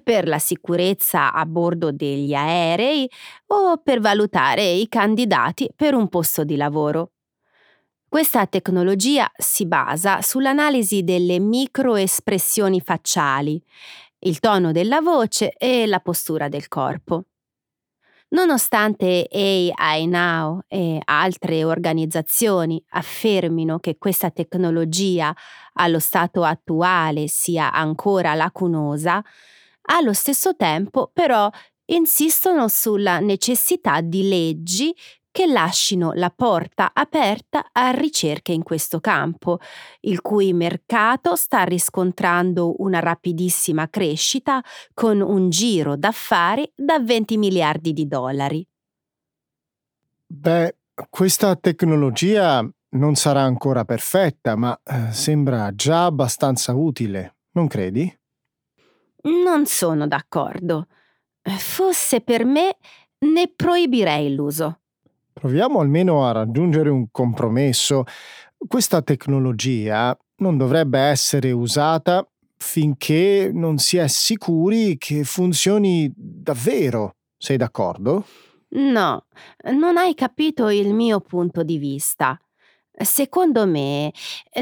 per 0.05 0.29
la 0.29 0.39
sicurezza 0.39 1.33
a 1.33 1.45
bordo 1.45 1.91
degli 1.91 2.35
aerei 2.35 3.11
o 3.49 3.79
per 3.83 3.99
valutare 4.01 4.63
i 4.65 4.89
candidati 4.89 5.69
per 5.75 5.95
un 5.95 6.09
posto 6.09 6.45
di 6.45 6.55
lavoro. 6.55 7.11
Questa 8.13 8.45
tecnologia 8.49 9.31
si 9.37 9.67
basa 9.67 10.21
sull'analisi 10.21 11.05
delle 11.05 11.39
microespressioni 11.39 12.81
facciali, 12.81 13.63
il 14.25 14.41
tono 14.41 14.73
della 14.73 15.01
voce 15.01 15.53
e 15.53 15.87
la 15.87 16.01
postura 16.01 16.49
del 16.49 16.67
corpo. 16.67 17.27
Nonostante 18.31 19.29
AI 19.31 20.07
Now 20.09 20.59
e 20.67 21.01
altre 21.05 21.63
organizzazioni 21.63 22.83
affermino 22.91 23.79
che 23.79 23.97
questa 23.97 24.31
tecnologia 24.31 25.33
allo 25.75 26.01
stato 26.01 26.43
attuale 26.43 27.29
sia 27.29 27.73
ancora 27.73 28.35
lacunosa, 28.35 29.23
allo 29.83 30.13
stesso 30.13 30.57
tempo 30.57 31.13
però 31.13 31.49
insistono 31.87 32.67
sulla 32.67 33.21
necessità 33.21 34.01
di 34.01 34.29
leggi 34.29 34.95
che 35.31 35.47
lascino 35.47 36.13
la 36.15 36.31
porta 36.31 36.91
aperta 36.93 37.69
a 37.73 37.91
ricerche 37.91 38.53
in 38.53 38.63
questo 38.63 39.01
campo, 39.01 39.59
il 40.01 40.21
cui 40.21 40.53
mercato 40.53 41.37
sta 41.37 41.63
riscontrando 41.63 42.75
una 42.79 42.99
rapidissima 42.99 43.89
crescita 43.89 44.63
con 44.93 45.21
un 45.21 45.51
giro 45.51 45.97
d'affari 45.97 46.71
da 46.75 46.99
20 46.99 47.37
miliardi 47.37 47.93
di 47.93 48.07
dollari. 48.07 48.67
Beh, 50.27 50.77
questa 51.09 51.57
tecnologia 51.57 52.69
non 52.91 53.15
sarà 53.15 53.43
ancora 53.43 53.85
perfetta, 53.85 54.57
ma 54.57 54.79
eh, 54.85 55.13
sembra 55.13 55.75
già 55.75 56.07
abbastanza 56.07 56.75
utile, 56.75 57.37
non 57.53 57.67
credi? 57.69 58.19
Non 59.23 59.67
sono 59.67 60.07
d'accordo. 60.07 60.87
Fosse 61.43 62.21
per 62.21 62.45
me, 62.45 62.77
ne 63.19 63.53
proibirei 63.55 64.35
l'uso. 64.35 64.81
Proviamo 65.33 65.81
almeno 65.81 66.27
a 66.27 66.33
raggiungere 66.33 66.91
un 66.91 67.11
compromesso. 67.11 68.05
Questa 68.57 69.03
tecnologia 69.03 70.17
non 70.37 70.57
dovrebbe 70.57 70.99
essere 70.99 71.51
usata 71.53 72.27
finché 72.57 73.51
non 73.53 73.79
si 73.79 73.97
è 73.97 74.07
sicuri 74.07 74.99
che 74.99 75.25
funzioni 75.25 76.13
davvero. 76.15 77.17
Sei 77.37 77.57
d'accordo? 77.57 78.25
No, 78.73 79.25
non 79.73 79.97
hai 79.97 80.15
capito 80.15 80.69
il 80.69 80.93
mio 80.93 81.21
punto 81.21 81.63
di 81.63 81.79
vista. 81.79 82.39
Secondo 82.93 83.67
me 83.67 84.13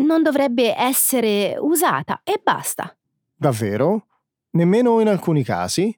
non 0.00 0.22
dovrebbe 0.22 0.74
essere 0.76 1.56
usata 1.58 2.20
e 2.22 2.40
basta. 2.42 2.96
Davvero? 3.34 4.06
Nemmeno 4.50 5.00
in 5.00 5.08
alcuni 5.08 5.42
casi? 5.42 5.96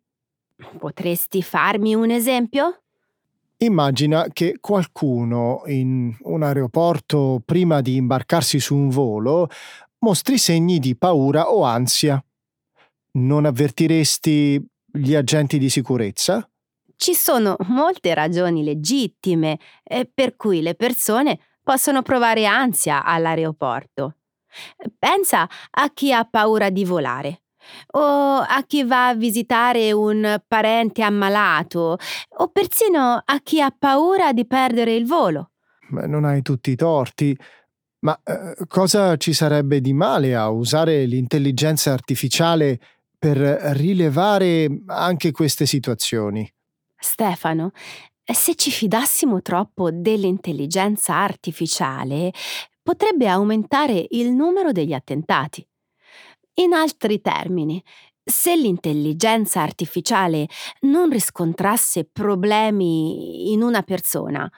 Potresti 0.79 1.43
farmi 1.43 1.95
un 1.95 2.11
esempio? 2.11 2.83
Immagina 3.63 4.27
che 4.33 4.57
qualcuno 4.59 5.65
in 5.67 6.17
un 6.23 6.43
aeroporto 6.43 7.43
prima 7.45 7.83
di 7.83 7.97
imbarcarsi 7.97 8.59
su 8.59 8.75
un 8.75 8.89
volo 8.89 9.51
mostri 9.99 10.39
segni 10.39 10.79
di 10.79 10.97
paura 10.97 11.53
o 11.53 11.63
ansia. 11.63 12.25
Non 13.19 13.45
avvertiresti 13.45 14.67
gli 14.93 15.15
agenti 15.15 15.59
di 15.59 15.69
sicurezza? 15.69 16.49
Ci 16.97 17.13
sono 17.13 17.57
molte 17.67 18.15
ragioni 18.15 18.65
legittime 18.65 19.59
per 20.15 20.37
cui 20.37 20.63
le 20.63 20.75
persone 20.75 21.39
possono 21.63 22.01
provare 22.01 22.47
ansia 22.47 23.05
all'aeroporto. 23.05 24.17
Pensa 24.99 25.47
a 25.71 25.91
chi 25.93 26.15
ha 26.15 26.25
paura 26.25 26.71
di 26.71 26.87
volare 26.87 27.43
o 27.93 28.37
a 28.39 28.65
chi 28.67 28.85
va 28.85 29.09
a 29.09 29.15
visitare 29.15 29.93
un 29.93 30.41
parente 30.47 31.03
ammalato, 31.03 31.99
o 32.39 32.49
persino 32.49 33.23
a 33.25 33.41
chi 33.43 33.61
ha 33.61 33.75
paura 33.77 34.33
di 34.33 34.47
perdere 34.47 34.95
il 34.95 35.07
volo. 35.07 35.51
Beh, 35.89 36.07
non 36.07 36.25
hai 36.25 36.43
tutti 36.43 36.71
i 36.71 36.77
torti. 36.77 37.37
Ma 38.03 38.19
eh, 38.25 38.57
cosa 38.67 39.17
ci 39.17 39.35
sarebbe 39.35 39.81
di 39.81 39.93
male 39.93 40.35
a 40.35 40.49
usare 40.49 41.05
l'intelligenza 41.05 41.93
artificiale 41.93 42.79
per 43.19 43.37
rilevare 43.37 44.83
anche 44.87 45.33
queste 45.33 45.67
situazioni? 45.67 46.51
Stefano, 46.99 47.73
se 48.25 48.55
ci 48.55 48.71
fidassimo 48.71 49.43
troppo 49.43 49.91
dell'intelligenza 49.91 51.17
artificiale, 51.17 52.33
potrebbe 52.83 53.29
aumentare 53.29 54.07
il 54.11 54.33
numero 54.33 54.73
degli 54.73 54.95
attentati. 54.95 55.67
In 56.61 56.75
altri 56.75 57.23
termini, 57.23 57.83
se 58.23 58.55
l'intelligenza 58.55 59.63
artificiale 59.63 60.47
non 60.81 61.09
riscontrasse 61.09 62.05
problemi 62.05 63.53
in 63.53 63.63
una 63.63 63.83
persona, 63.83 64.51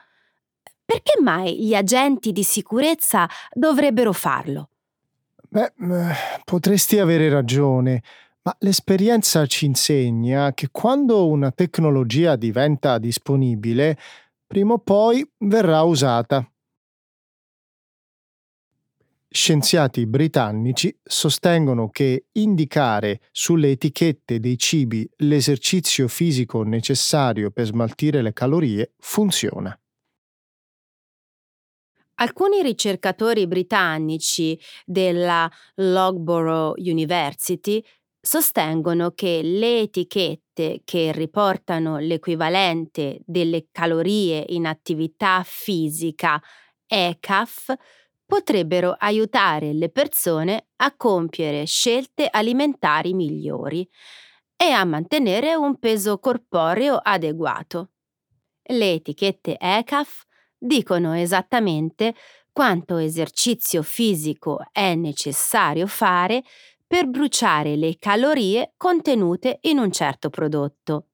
perché 0.83 1.21
mai 1.21 1.63
gli 1.63 1.73
agenti 1.73 2.33
di 2.33 2.43
sicurezza 2.43 3.27
dovrebbero 3.53 4.11
farlo? 4.11 4.69
Beh, 5.47 5.71
potresti 6.43 6.99
avere 6.99 7.29
ragione, 7.29 8.03
ma 8.41 8.53
l'esperienza 8.59 9.45
ci 9.45 9.65
insegna 9.65 10.53
che 10.53 10.67
quando 10.71 11.27
una 11.27 11.51
tecnologia 11.51 12.35
diventa 12.35 12.97
disponibile, 12.97 13.97
prima 14.45 14.73
o 14.73 14.79
poi 14.79 15.25
verrà 15.37 15.83
usata. 15.83 16.45
Scienziati 19.35 20.05
britannici 20.05 20.95
sostengono 21.01 21.89
che 21.89 22.27
indicare 22.33 23.19
sulle 23.31 23.71
etichette 23.71 24.39
dei 24.39 24.59
cibi 24.59 25.09
l'esercizio 25.17 26.07
fisico 26.07 26.61
necessario 26.61 27.49
per 27.49 27.65
smaltire 27.65 28.21
le 28.21 28.31
calorie 28.31 28.93
funziona. 28.99 29.75
Alcuni 32.17 32.61
ricercatori 32.61 33.47
britannici 33.47 34.57
della 34.85 35.49
Loughborough 35.77 36.77
University 36.77 37.83
sostengono 38.21 39.13
che 39.15 39.41
le 39.41 39.79
etichette 39.79 40.81
che 40.85 41.11
riportano 41.11 41.97
l'equivalente 41.97 43.19
delle 43.25 43.65
calorie 43.71 44.45
in 44.49 44.67
attività 44.67 45.41
fisica 45.43 46.39
ECAF 46.85 47.73
potrebbero 48.33 48.95
aiutare 48.97 49.73
le 49.73 49.89
persone 49.89 50.69
a 50.77 50.95
compiere 50.95 51.65
scelte 51.65 52.27
alimentari 52.31 53.13
migliori 53.13 53.87
e 54.57 54.71
a 54.71 54.83
mantenere 54.85 55.53
un 55.53 55.77
peso 55.77 56.17
corporeo 56.17 56.95
adeguato. 56.95 57.91
Le 58.63 58.93
etichette 58.93 59.55
ECAF 59.59 60.23
dicono 60.57 61.13
esattamente 61.13 62.15
quanto 62.51 62.97
esercizio 62.97 63.83
fisico 63.83 64.61
è 64.71 64.95
necessario 64.95 65.85
fare 65.85 66.41
per 66.87 67.05
bruciare 67.05 67.75
le 67.75 67.97
calorie 67.99 68.73
contenute 68.77 69.59
in 69.61 69.77
un 69.77 69.91
certo 69.91 70.31
prodotto. 70.31 71.09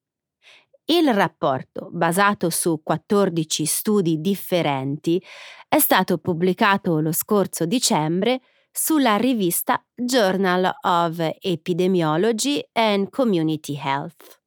Il 0.90 1.14
rapporto, 1.14 1.88
basato 1.92 2.50
su 2.50 2.80
14 2.82 3.64
studi 3.64 4.20
differenti, 4.20 5.22
è 5.68 5.78
stato 5.78 6.18
pubblicato 6.18 6.98
lo 6.98 7.12
scorso 7.12 7.64
dicembre 7.64 8.40
sulla 8.72 9.14
rivista 9.14 9.86
Journal 9.94 10.68
of 10.80 11.30
Epidemiology 11.38 12.60
and 12.72 13.08
Community 13.08 13.76
Health. 13.76 14.42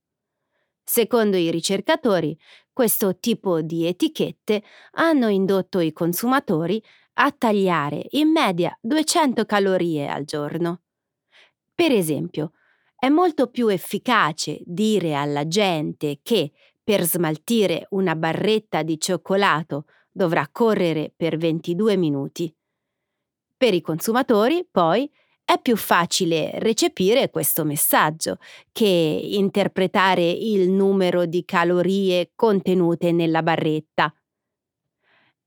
Secondo 0.84 1.38
i 1.38 1.50
ricercatori, 1.50 2.38
questo 2.74 3.18
tipo 3.20 3.62
di 3.62 3.88
etichette 3.88 4.64
hanno 4.96 5.30
indotto 5.30 5.80
i 5.80 5.94
consumatori 5.94 6.84
a 7.20 7.32
tagliare 7.32 8.06
in 8.10 8.32
media 8.32 8.78
200 8.82 9.46
calorie 9.46 10.10
al 10.10 10.26
giorno. 10.26 10.82
Per 11.74 11.94
esempio, 11.94 12.52
è 13.04 13.10
molto 13.10 13.48
più 13.48 13.68
efficace 13.68 14.62
dire 14.64 15.14
alla 15.14 15.46
gente 15.46 16.20
che 16.24 16.54
per 16.82 17.04
smaltire 17.04 17.86
una 17.90 18.16
barretta 18.16 18.82
di 18.82 18.98
cioccolato 18.98 19.88
dovrà 20.10 20.48
correre 20.50 21.12
per 21.14 21.36
22 21.36 21.98
minuti. 21.98 22.56
Per 23.58 23.74
i 23.74 23.82
consumatori, 23.82 24.66
poi, 24.72 25.12
è 25.44 25.60
più 25.62 25.76
facile 25.76 26.52
recepire 26.60 27.30
questo 27.30 27.66
messaggio 27.66 28.38
che 28.72 28.88
interpretare 28.88 30.30
il 30.32 30.70
numero 30.70 31.26
di 31.26 31.44
calorie 31.44 32.32
contenute 32.36 33.12
nella 33.12 33.44
barretta. 33.44 34.14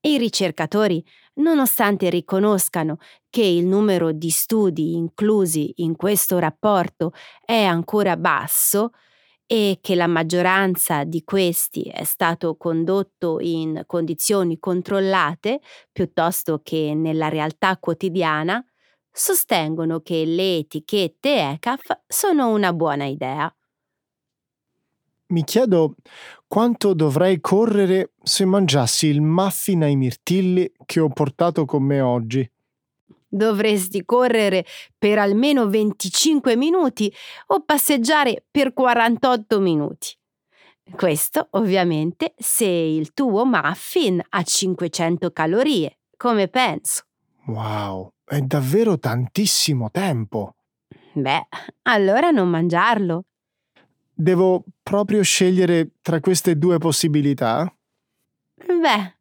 I 0.02 0.18
ricercatori 0.18 1.02
nonostante 1.36 2.10
riconoscano 2.10 2.98
che 3.30 3.42
il 3.42 3.66
numero 3.66 4.12
di 4.12 4.30
studi 4.30 4.94
inclusi 4.96 5.72
in 5.76 5.96
questo 5.96 6.38
rapporto 6.38 7.12
è 7.44 7.62
ancora 7.64 8.16
basso 8.16 8.90
e 9.46 9.78
che 9.80 9.94
la 9.94 10.06
maggioranza 10.08 11.04
di 11.04 11.22
questi 11.24 11.82
è 11.84 12.04
stato 12.04 12.56
condotto 12.56 13.38
in 13.40 13.82
condizioni 13.86 14.58
controllate 14.58 15.60
piuttosto 15.92 16.60
che 16.62 16.94
nella 16.94 17.28
realtà 17.28 17.76
quotidiana, 17.78 18.64
sostengono 19.12 20.00
che 20.00 20.24
le 20.26 20.58
etichette 20.58 21.52
ECAF 21.52 22.00
sono 22.06 22.48
una 22.50 22.72
buona 22.72 23.06
idea. 23.06 23.52
Mi 25.28 25.42
chiedo 25.42 25.96
quanto 26.46 26.94
dovrei 26.94 27.40
correre 27.40 28.12
se 28.22 28.44
mangiassi 28.44 29.06
il 29.06 29.20
muffin 29.20 29.82
ai 29.82 29.96
mirtilli 29.96 30.70
che 30.84 31.00
ho 31.00 31.08
portato 31.08 31.64
con 31.64 31.82
me 31.82 32.00
oggi. 32.00 32.48
Dovresti 33.28 34.04
correre 34.04 34.64
per 34.96 35.18
almeno 35.18 35.68
25 35.68 36.54
minuti 36.54 37.12
o 37.48 37.64
passeggiare 37.64 38.44
per 38.48 38.72
48 38.72 39.60
minuti. 39.60 40.16
Questo 40.94 41.48
ovviamente 41.50 42.34
se 42.38 42.66
il 42.66 43.12
tuo 43.12 43.44
muffin 43.44 44.22
ha 44.28 44.42
500 44.44 45.32
calorie, 45.32 45.98
come 46.16 46.46
penso. 46.46 47.02
Wow, 47.46 48.12
è 48.24 48.40
davvero 48.40 48.96
tantissimo 48.96 49.90
tempo. 49.90 50.54
Beh, 51.14 51.48
allora 51.82 52.30
non 52.30 52.48
mangiarlo. 52.48 53.24
Devo 54.18 54.64
proprio 54.82 55.22
scegliere 55.22 55.90
tra 56.00 56.20
queste 56.20 56.56
due 56.56 56.78
possibilità? 56.78 57.70
Beh, 58.54 59.16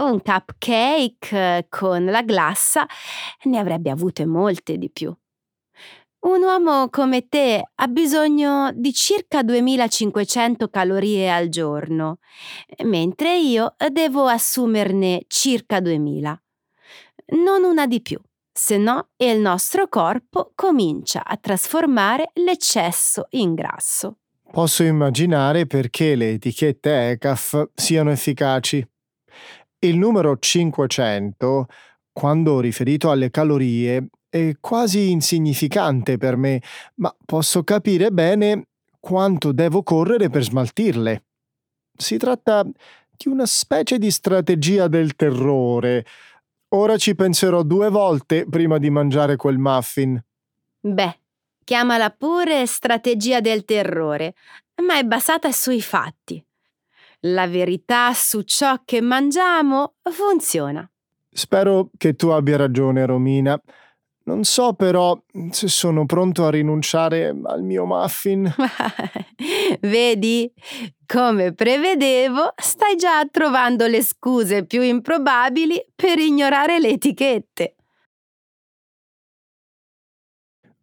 un 0.00 0.20
cupcake 0.20 1.66
con 1.68 2.04
la 2.04 2.22
glassa 2.22 2.84
ne 3.44 3.58
avrebbe 3.58 3.90
avute 3.90 4.26
molte 4.26 4.76
di 4.76 4.90
più. 4.90 5.16
Un 6.20 6.42
uomo 6.42 6.88
come 6.90 7.28
te 7.28 7.62
ha 7.72 7.86
bisogno 7.86 8.72
di 8.74 8.92
circa 8.92 9.44
2500 9.44 10.68
calorie 10.68 11.30
al 11.30 11.48
giorno, 11.48 12.18
mentre 12.86 13.38
io 13.38 13.76
devo 13.92 14.26
assumerne 14.26 15.26
circa 15.28 15.78
2000. 15.78 16.42
Non 17.36 17.62
una 17.62 17.86
di 17.86 18.02
più, 18.02 18.18
se 18.58 18.76
no 18.76 19.10
il 19.18 19.38
nostro 19.38 19.86
corpo 19.86 20.50
comincia 20.56 21.24
a 21.24 21.36
trasformare 21.36 22.32
l'eccesso 22.34 23.26
in 23.30 23.54
grasso. 23.54 24.16
Posso 24.50 24.82
immaginare 24.82 25.66
perché 25.66 26.16
le 26.16 26.32
etichette 26.32 27.10
ECAF 27.10 27.68
siano 27.72 28.10
efficaci. 28.10 28.84
Il 29.78 29.96
numero 29.96 30.36
500, 30.36 31.66
quando 32.12 32.58
riferito 32.58 33.12
alle 33.12 33.30
calorie, 33.30 34.08
è 34.28 34.54
quasi 34.58 35.12
insignificante 35.12 36.16
per 36.16 36.36
me, 36.36 36.60
ma 36.96 37.14
posso 37.24 37.62
capire 37.62 38.10
bene 38.10 38.64
quanto 38.98 39.52
devo 39.52 39.84
correre 39.84 40.30
per 40.30 40.42
smaltirle. 40.42 41.24
Si 41.96 42.16
tratta 42.16 42.64
di 42.64 43.28
una 43.28 43.46
specie 43.46 43.98
di 43.98 44.10
strategia 44.10 44.88
del 44.88 45.14
terrore. 45.14 46.04
Ora 46.70 46.96
ci 46.96 47.14
penserò 47.14 47.62
due 47.62 47.88
volte 47.88 48.46
prima 48.48 48.78
di 48.78 48.90
mangiare 48.90 49.36
quel 49.36 49.58
muffin. 49.58 50.22
Beh, 50.80 51.18
chiamala 51.64 52.10
pure 52.10 52.66
strategia 52.66 53.40
del 53.40 53.64
terrore, 53.64 54.34
ma 54.84 54.98
è 54.98 55.04
basata 55.04 55.50
sui 55.50 55.80
fatti 55.80 56.42
la 57.22 57.46
verità 57.48 58.12
su 58.12 58.42
ciò 58.42 58.82
che 58.84 59.00
mangiamo 59.00 59.94
funziona. 60.02 60.88
Spero 61.30 61.90
che 61.96 62.14
tu 62.14 62.28
abbia 62.28 62.56
ragione, 62.56 63.06
Romina. 63.06 63.60
Non 64.28 64.44
so 64.44 64.74
però 64.74 65.18
se 65.50 65.68
sono 65.68 66.04
pronto 66.04 66.44
a 66.44 66.50
rinunciare 66.50 67.34
al 67.44 67.62
mio 67.62 67.86
muffin. 67.86 68.54
Vedi? 69.80 70.52
Come 71.06 71.54
prevedevo, 71.54 72.52
stai 72.54 72.96
già 72.96 73.24
trovando 73.24 73.86
le 73.86 74.02
scuse 74.02 74.66
più 74.66 74.82
improbabili 74.82 75.82
per 75.96 76.18
ignorare 76.18 76.78
le 76.78 76.90
etichette. 76.90 77.76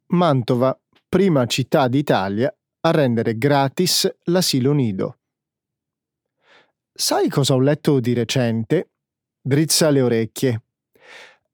Mantova, 0.08 0.76
prima 1.08 1.46
città 1.46 1.88
d'Italia 1.88 2.52
a 2.82 2.92
rendere 2.92 3.38
gratis 3.38 4.12
l'asilo 4.24 4.72
nido. 4.72 5.20
Sai 6.92 7.30
cosa 7.30 7.54
ho 7.54 7.60
letto 7.60 8.00
di 8.00 8.14
recente? 8.14 8.90
Drizza 9.40 9.92
le 9.92 10.02
orecchie. 10.02 10.65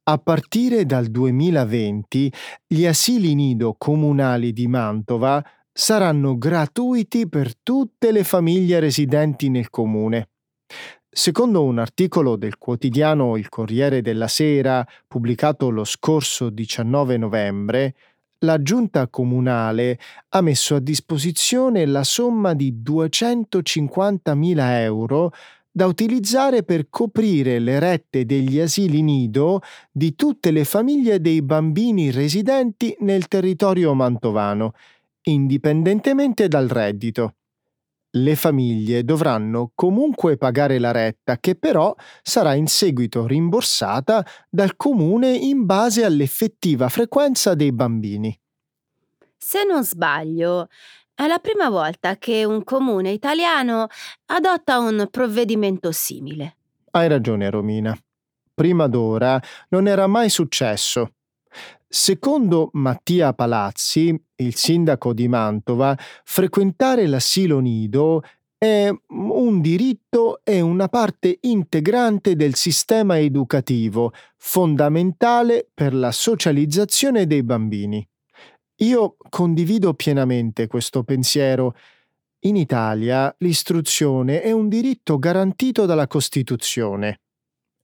A 0.03 0.17
partire 0.17 0.87
dal 0.87 1.05
2020 1.05 2.33
gli 2.65 2.87
asili 2.87 3.35
nido 3.35 3.75
comunali 3.77 4.51
di 4.51 4.65
Mantova 4.65 5.45
saranno 5.71 6.39
gratuiti 6.39 7.29
per 7.29 7.55
tutte 7.55 8.11
le 8.11 8.23
famiglie 8.23 8.79
residenti 8.79 9.49
nel 9.49 9.69
comune. 9.69 10.29
Secondo 11.07 11.63
un 11.63 11.77
articolo 11.77 12.35
del 12.35 12.57
quotidiano 12.57 13.37
Il 13.37 13.47
Corriere 13.49 14.01
della 14.01 14.27
Sera 14.27 14.83
pubblicato 15.07 15.69
lo 15.69 15.83
scorso 15.83 16.49
19 16.49 17.17
novembre, 17.17 17.93
la 18.39 18.59
giunta 18.59 19.07
comunale 19.07 19.99
ha 20.29 20.41
messo 20.41 20.73
a 20.73 20.79
disposizione 20.79 21.85
la 21.85 22.03
somma 22.03 22.55
di 22.55 22.81
250.000 22.83 24.81
euro 24.81 25.31
da 25.71 25.85
utilizzare 25.85 26.63
per 26.63 26.89
coprire 26.89 27.59
le 27.59 27.79
rette 27.79 28.25
degli 28.25 28.59
asili 28.59 29.01
nido 29.01 29.61
di 29.91 30.15
tutte 30.15 30.51
le 30.51 30.65
famiglie 30.65 31.21
dei 31.21 31.41
bambini 31.41 32.11
residenti 32.11 32.95
nel 32.99 33.27
territorio 33.27 33.93
mantovano, 33.93 34.73
indipendentemente 35.23 36.47
dal 36.47 36.67
reddito. 36.67 37.35
Le 38.13 38.35
famiglie 38.35 39.05
dovranno 39.05 39.71
comunque 39.73 40.35
pagare 40.35 40.79
la 40.79 40.91
retta 40.91 41.37
che 41.37 41.55
però 41.55 41.95
sarà 42.21 42.55
in 42.55 42.67
seguito 42.67 43.25
rimborsata 43.25 44.25
dal 44.49 44.75
comune 44.75 45.33
in 45.33 45.65
base 45.65 46.03
all'effettiva 46.03 46.89
frequenza 46.89 47.53
dei 47.53 47.71
bambini. 47.71 48.37
Se 49.37 49.63
non 49.63 49.85
sbaglio, 49.85 50.67
è 51.23 51.27
la 51.27 51.37
prima 51.37 51.69
volta 51.69 52.17
che 52.17 52.43
un 52.45 52.63
comune 52.63 53.11
italiano 53.11 53.87
adotta 54.27 54.79
un 54.79 55.07
provvedimento 55.11 55.91
simile. 55.91 56.55
Hai 56.91 57.07
ragione, 57.07 57.47
Romina. 57.51 57.95
Prima 58.53 58.87
d'ora 58.87 59.39
non 59.69 59.87
era 59.87 60.07
mai 60.07 60.29
successo. 60.29 61.13
Secondo 61.87 62.69
Mattia 62.73 63.33
Palazzi, 63.33 64.19
il 64.37 64.55
sindaco 64.55 65.13
di 65.13 65.27
Mantova, 65.27 65.95
frequentare 66.23 67.05
l'asilo 67.05 67.59
nido 67.59 68.23
è 68.57 68.91
un 69.09 69.61
diritto 69.61 70.41
e 70.43 70.59
una 70.61 70.87
parte 70.87 71.37
integrante 71.41 72.35
del 72.35 72.55
sistema 72.55 73.19
educativo, 73.19 74.11
fondamentale 74.37 75.69
per 75.71 75.93
la 75.93 76.11
socializzazione 76.11 77.27
dei 77.27 77.43
bambini. 77.43 78.07
Io 78.81 79.15
condivido 79.29 79.93
pienamente 79.93 80.65
questo 80.65 81.03
pensiero. 81.03 81.75
In 82.45 82.55
Italia 82.55 83.33
l'istruzione 83.39 84.41
è 84.41 84.51
un 84.51 84.69
diritto 84.69 85.19
garantito 85.19 85.85
dalla 85.85 86.07
Costituzione. 86.07 87.19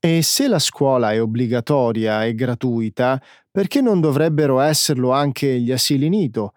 E 0.00 0.22
se 0.22 0.48
la 0.48 0.58
scuola 0.58 1.12
è 1.12 1.22
obbligatoria 1.22 2.24
e 2.24 2.34
gratuita, 2.34 3.22
perché 3.48 3.80
non 3.80 4.00
dovrebbero 4.00 4.58
esserlo 4.58 5.12
anche 5.12 5.60
gli 5.60 5.70
asili 5.70 6.08
nido? 6.08 6.54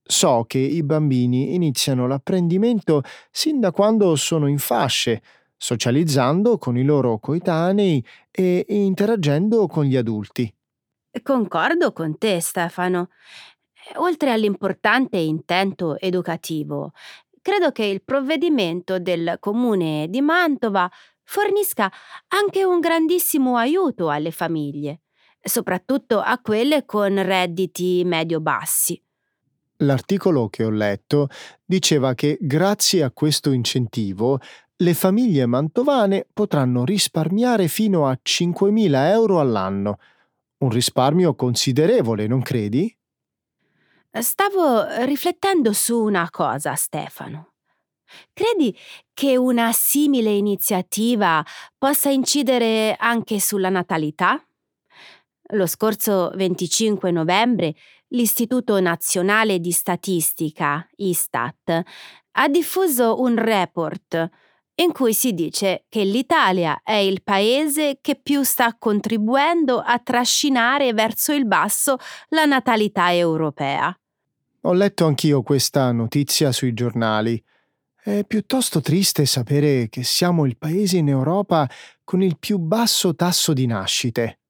So 0.00 0.44
che 0.46 0.58
i 0.58 0.84
bambini 0.84 1.54
iniziano 1.54 2.06
l'apprendimento 2.06 3.02
sin 3.32 3.58
da 3.58 3.72
quando 3.72 4.14
sono 4.14 4.46
in 4.46 4.58
fasce, 4.58 5.22
socializzando 5.56 6.58
con 6.58 6.78
i 6.78 6.84
loro 6.84 7.18
coetanei 7.18 8.04
e 8.30 8.64
interagendo 8.68 9.66
con 9.66 9.84
gli 9.84 9.96
adulti. 9.96 10.52
Concordo 11.22 11.92
con 11.92 12.18
te, 12.18 12.40
Stefano. 12.40 13.08
Oltre 13.94 14.32
all'importante 14.32 15.16
intento 15.16 15.98
educativo, 15.98 16.92
credo 17.40 17.70
che 17.70 17.84
il 17.84 18.02
provvedimento 18.02 18.98
del 18.98 19.36
comune 19.38 20.08
di 20.08 20.20
Mantova 20.20 20.90
fornisca 21.22 21.90
anche 22.28 22.64
un 22.64 22.80
grandissimo 22.80 23.56
aiuto 23.56 24.10
alle 24.10 24.32
famiglie, 24.32 25.00
soprattutto 25.40 26.20
a 26.20 26.38
quelle 26.40 26.84
con 26.84 27.22
redditi 27.22 28.02
medio-bassi. 28.04 29.00
L'articolo 29.80 30.48
che 30.48 30.64
ho 30.64 30.70
letto 30.70 31.28
diceva 31.64 32.14
che 32.14 32.38
grazie 32.40 33.02
a 33.02 33.10
questo 33.10 33.50
incentivo 33.50 34.40
le 34.76 34.94
famiglie 34.94 35.46
mantovane 35.46 36.26
potranno 36.32 36.84
risparmiare 36.84 37.68
fino 37.68 38.06
a 38.06 38.18
5.000 38.22 39.10
euro 39.10 39.38
all'anno. 39.38 39.98
Un 40.58 40.70
risparmio 40.70 41.34
considerevole, 41.34 42.26
non 42.26 42.40
credi? 42.40 42.95
Stavo 44.20 45.04
riflettendo 45.04 45.72
su 45.72 46.02
una 46.02 46.28
cosa, 46.30 46.74
Stefano. 46.74 47.52
Credi 48.32 48.76
che 49.12 49.36
una 49.36 49.72
simile 49.72 50.30
iniziativa 50.30 51.44
possa 51.76 52.08
incidere 52.08 52.96
anche 52.98 53.40
sulla 53.40 53.68
natalità? 53.68 54.42
Lo 55.50 55.66
scorso 55.66 56.30
25 56.34 57.10
novembre 57.10 57.74
l'Istituto 58.08 58.80
Nazionale 58.80 59.58
di 59.58 59.72
Statistica, 59.72 60.86
ISTAT, 60.96 61.82
ha 62.32 62.48
diffuso 62.48 63.20
un 63.20 63.36
report 63.36 64.30
in 64.76 64.92
cui 64.92 65.14
si 65.14 65.32
dice 65.32 65.84
che 65.88 66.04
l'Italia 66.04 66.80
è 66.82 66.94
il 66.94 67.22
paese 67.22 67.98
che 68.00 68.14
più 68.16 68.42
sta 68.42 68.76
contribuendo 68.78 69.80
a 69.80 69.98
trascinare 69.98 70.92
verso 70.92 71.32
il 71.32 71.46
basso 71.46 71.96
la 72.28 72.44
natalità 72.44 73.12
europea. 73.12 73.96
Ho 74.66 74.72
letto 74.72 75.06
anch'io 75.06 75.44
questa 75.44 75.92
notizia 75.92 76.50
sui 76.50 76.74
giornali. 76.74 77.40
È 77.94 78.24
piuttosto 78.24 78.80
triste 78.80 79.24
sapere 79.24 79.88
che 79.88 80.02
siamo 80.02 80.44
il 80.44 80.56
paese 80.56 80.96
in 80.96 81.08
Europa 81.08 81.70
con 82.02 82.20
il 82.20 82.36
più 82.36 82.58
basso 82.58 83.14
tasso 83.14 83.52
di 83.52 83.64
nascite. 83.66 84.40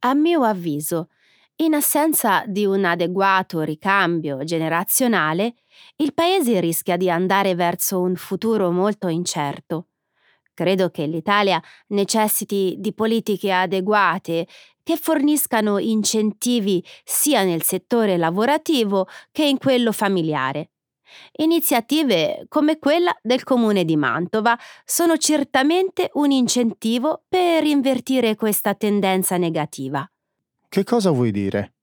A 0.00 0.12
mio 0.14 0.42
avviso, 0.42 1.10
in 1.58 1.74
assenza 1.74 2.42
di 2.48 2.66
un 2.66 2.84
adeguato 2.84 3.60
ricambio 3.60 4.42
generazionale, 4.42 5.54
il 5.98 6.12
Paese 6.12 6.58
rischia 6.58 6.96
di 6.96 7.08
andare 7.08 7.54
verso 7.54 8.00
un 8.00 8.16
futuro 8.16 8.72
molto 8.72 9.06
incerto. 9.06 9.86
Credo 10.52 10.90
che 10.90 11.06
l'Italia 11.06 11.62
necessiti 11.88 12.74
di 12.78 12.92
politiche 12.92 13.52
adeguate 13.52 14.48
che 14.86 14.96
forniscano 14.96 15.78
incentivi 15.78 16.80
sia 17.02 17.42
nel 17.42 17.64
settore 17.64 18.16
lavorativo 18.16 19.08
che 19.32 19.44
in 19.44 19.58
quello 19.58 19.90
familiare. 19.90 20.70
Iniziative 21.38 22.46
come 22.48 22.78
quella 22.78 23.12
del 23.20 23.42
Comune 23.42 23.84
di 23.84 23.96
Mantova 23.96 24.56
sono 24.84 25.16
certamente 25.16 26.10
un 26.12 26.30
incentivo 26.30 27.24
per 27.28 27.64
invertire 27.64 28.36
questa 28.36 28.74
tendenza 28.74 29.36
negativa. 29.36 30.08
Che 30.68 30.84
cosa 30.84 31.10
vuoi 31.10 31.32
dire? 31.32 31.74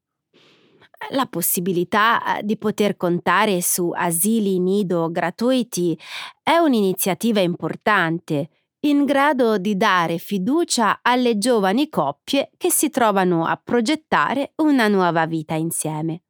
La 1.10 1.26
possibilità 1.26 2.38
eh, 2.38 2.44
di 2.44 2.58
poter 2.58 2.96
contare 2.96 3.62
su 3.62 3.92
asili 3.94 4.60
nido 4.60 5.12
gratuiti 5.12 6.00
è 6.42 6.56
un'iniziativa 6.56 7.42
importante, 7.42 8.62
in 8.86 9.06
grado 9.06 9.58
di 9.58 9.78
dare 9.78 10.17
fiducia 10.17 11.00
alle 11.02 11.38
giovani 11.38 11.88
coppie 11.88 12.52
che 12.58 12.69
si 12.69 12.89
trovano 12.89 13.46
a 13.46 13.60
progettare 13.62 14.54
una 14.58 14.88
nuova 14.88 15.26
vita 15.26 15.54
insieme. 15.54 16.24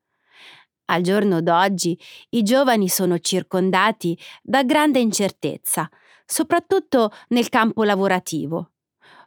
Al 0.86 1.02
giorno 1.02 1.42
d'oggi 1.42 1.98
i 2.30 2.44
giovani 2.44 2.90
sono 2.90 3.18
circondati 3.18 4.18
da 4.44 4.64
grande 4.64 5.00
incertezza, 5.00 5.90
soprattutto 6.26 7.12
nel 7.30 7.50
campo 7.50 7.84
lavorativo. 7.84 8.72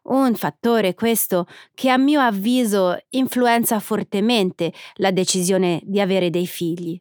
Un 0.04 0.36
fattore 0.36 0.94
questo 0.94 1.48
che 1.74 1.90
a 1.90 1.98
mio 1.98 2.20
avviso 2.20 2.96
influenza 3.10 3.80
fortemente 3.80 4.72
la 4.96 5.10
decisione 5.10 5.80
di 5.82 6.00
avere 6.00 6.30
dei 6.30 6.46
figli. 6.46 7.00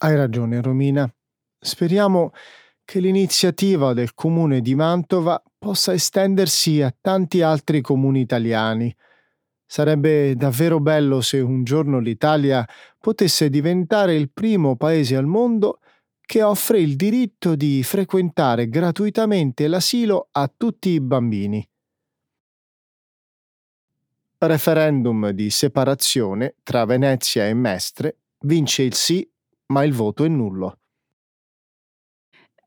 Hai 0.00 0.16
ragione, 0.16 0.60
Romina. 0.60 1.10
Speriamo 1.58 2.32
che 2.84 3.00
l'iniziativa 3.00 3.94
del 3.94 4.12
comune 4.12 4.60
di 4.60 4.74
Mantova 4.74 5.42
possa 5.62 5.92
estendersi 5.92 6.82
a 6.82 6.92
tanti 7.00 7.40
altri 7.40 7.80
comuni 7.80 8.18
italiani. 8.18 8.92
Sarebbe 9.64 10.34
davvero 10.34 10.80
bello 10.80 11.20
se 11.20 11.38
un 11.38 11.62
giorno 11.62 12.00
l'Italia 12.00 12.66
potesse 12.98 13.48
diventare 13.48 14.16
il 14.16 14.32
primo 14.32 14.74
paese 14.74 15.14
al 15.14 15.26
mondo 15.26 15.78
che 16.20 16.42
offre 16.42 16.80
il 16.80 16.96
diritto 16.96 17.54
di 17.54 17.84
frequentare 17.84 18.68
gratuitamente 18.68 19.68
l'asilo 19.68 20.28
a 20.32 20.52
tutti 20.54 20.88
i 20.90 21.00
bambini 21.00 21.64
referendum 24.46 25.30
di 25.30 25.50
separazione 25.50 26.56
tra 26.62 26.84
Venezia 26.84 27.46
e 27.46 27.54
Mestre, 27.54 28.16
vince 28.40 28.82
il 28.82 28.94
sì, 28.94 29.28
ma 29.66 29.84
il 29.84 29.92
voto 29.92 30.24
è 30.24 30.28
nullo. 30.28 30.81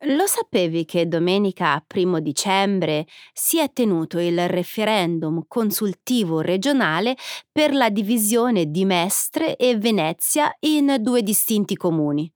Lo 0.01 0.27
sapevi 0.27 0.85
che 0.85 1.07
domenica 1.07 1.83
1 1.91 2.19
dicembre 2.19 3.07
si 3.33 3.59
è 3.59 3.71
tenuto 3.71 4.19
il 4.19 4.47
referendum 4.47 5.45
consultivo 5.47 6.41
regionale 6.41 7.15
per 7.51 7.73
la 7.73 7.89
divisione 7.89 8.69
di 8.69 8.85
Mestre 8.85 9.55
e 9.55 9.77
Venezia 9.77 10.53
in 10.59 10.97
due 10.99 11.23
distinti 11.23 11.75
comuni? 11.75 12.31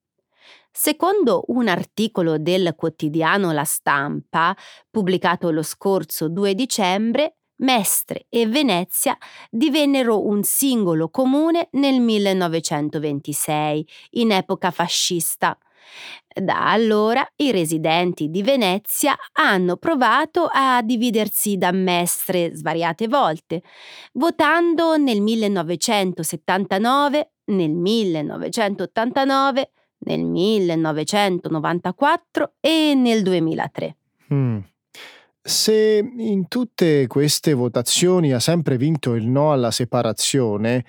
Secondo 0.77 1.45
un 1.47 1.69
articolo 1.69 2.37
del 2.37 2.73
quotidiano 2.75 3.53
La 3.53 3.63
Stampa, 3.63 4.53
pubblicato 4.91 5.49
lo 5.49 5.63
scorso 5.63 6.27
2 6.27 6.53
dicembre, 6.53 7.37
Mestre 7.61 8.25
e 8.27 8.45
Venezia 8.45 9.17
divennero 9.49 10.27
un 10.27 10.43
singolo 10.43 11.09
comune 11.09 11.69
nel 11.71 12.01
1926, 12.01 13.87
in 14.11 14.31
epoca 14.31 14.69
fascista. 14.71 15.57
Da 16.27 16.69
allora 16.69 17.25
i 17.37 17.51
residenti 17.51 18.29
di 18.29 18.43
Venezia 18.43 19.15
hanno 19.31 19.77
provato 19.77 20.49
a 20.51 20.81
dividersi 20.81 21.57
da 21.57 21.71
Mestre 21.71 22.53
svariate 22.53 23.07
volte, 23.07 23.63
votando 24.11 24.97
nel 24.97 25.21
1979, 25.21 27.31
nel 27.45 27.71
1989, 27.71 29.69
nel 30.05 30.23
1994 30.23 32.53
e 32.59 32.93
nel 32.95 33.21
2003. 33.21 33.95
Mm. 34.33 34.57
Se 35.41 36.13
in 36.17 36.47
tutte 36.47 37.05
queste 37.05 37.53
votazioni 37.53 38.33
ha 38.33 38.39
sempre 38.39 38.77
vinto 38.77 39.13
il 39.13 39.27
no 39.27 39.51
alla 39.51 39.69
separazione, 39.69 40.83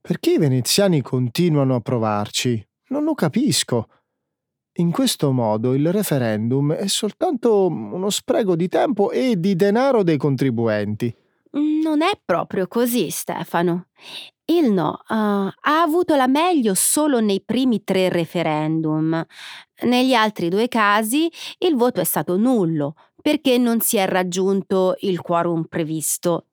perché 0.00 0.32
i 0.32 0.38
veneziani 0.38 1.02
continuano 1.02 1.74
a 1.74 1.80
provarci? 1.80 2.66
Non 2.88 3.04
lo 3.04 3.14
capisco. 3.14 3.88
In 4.78 4.92
questo 4.92 5.32
modo 5.32 5.74
il 5.74 5.92
referendum 5.92 6.72
è 6.72 6.86
soltanto 6.86 7.66
uno 7.66 8.10
spreco 8.10 8.56
di 8.56 8.68
tempo 8.68 9.10
e 9.10 9.38
di 9.38 9.56
denaro 9.56 10.02
dei 10.02 10.16
contribuenti. 10.16 11.14
Non 11.52 12.02
è 12.02 12.18
proprio 12.24 12.66
così, 12.66 13.10
Stefano. 13.10 13.86
Il 14.50 14.72
no 14.72 15.02
uh, 15.08 15.14
ha 15.14 15.82
avuto 15.82 16.14
la 16.16 16.26
meglio 16.26 16.74
solo 16.74 17.20
nei 17.20 17.42
primi 17.42 17.84
tre 17.84 18.08
referendum. 18.08 19.24
Negli 19.82 20.14
altri 20.14 20.48
due 20.48 20.68
casi 20.68 21.30
il 21.58 21.76
voto 21.76 22.00
è 22.00 22.04
stato 22.04 22.36
nullo 22.36 22.94
perché 23.20 23.58
non 23.58 23.80
si 23.80 23.98
è 23.98 24.06
raggiunto 24.06 24.96
il 25.00 25.20
quorum 25.20 25.64
previsto. 25.64 26.46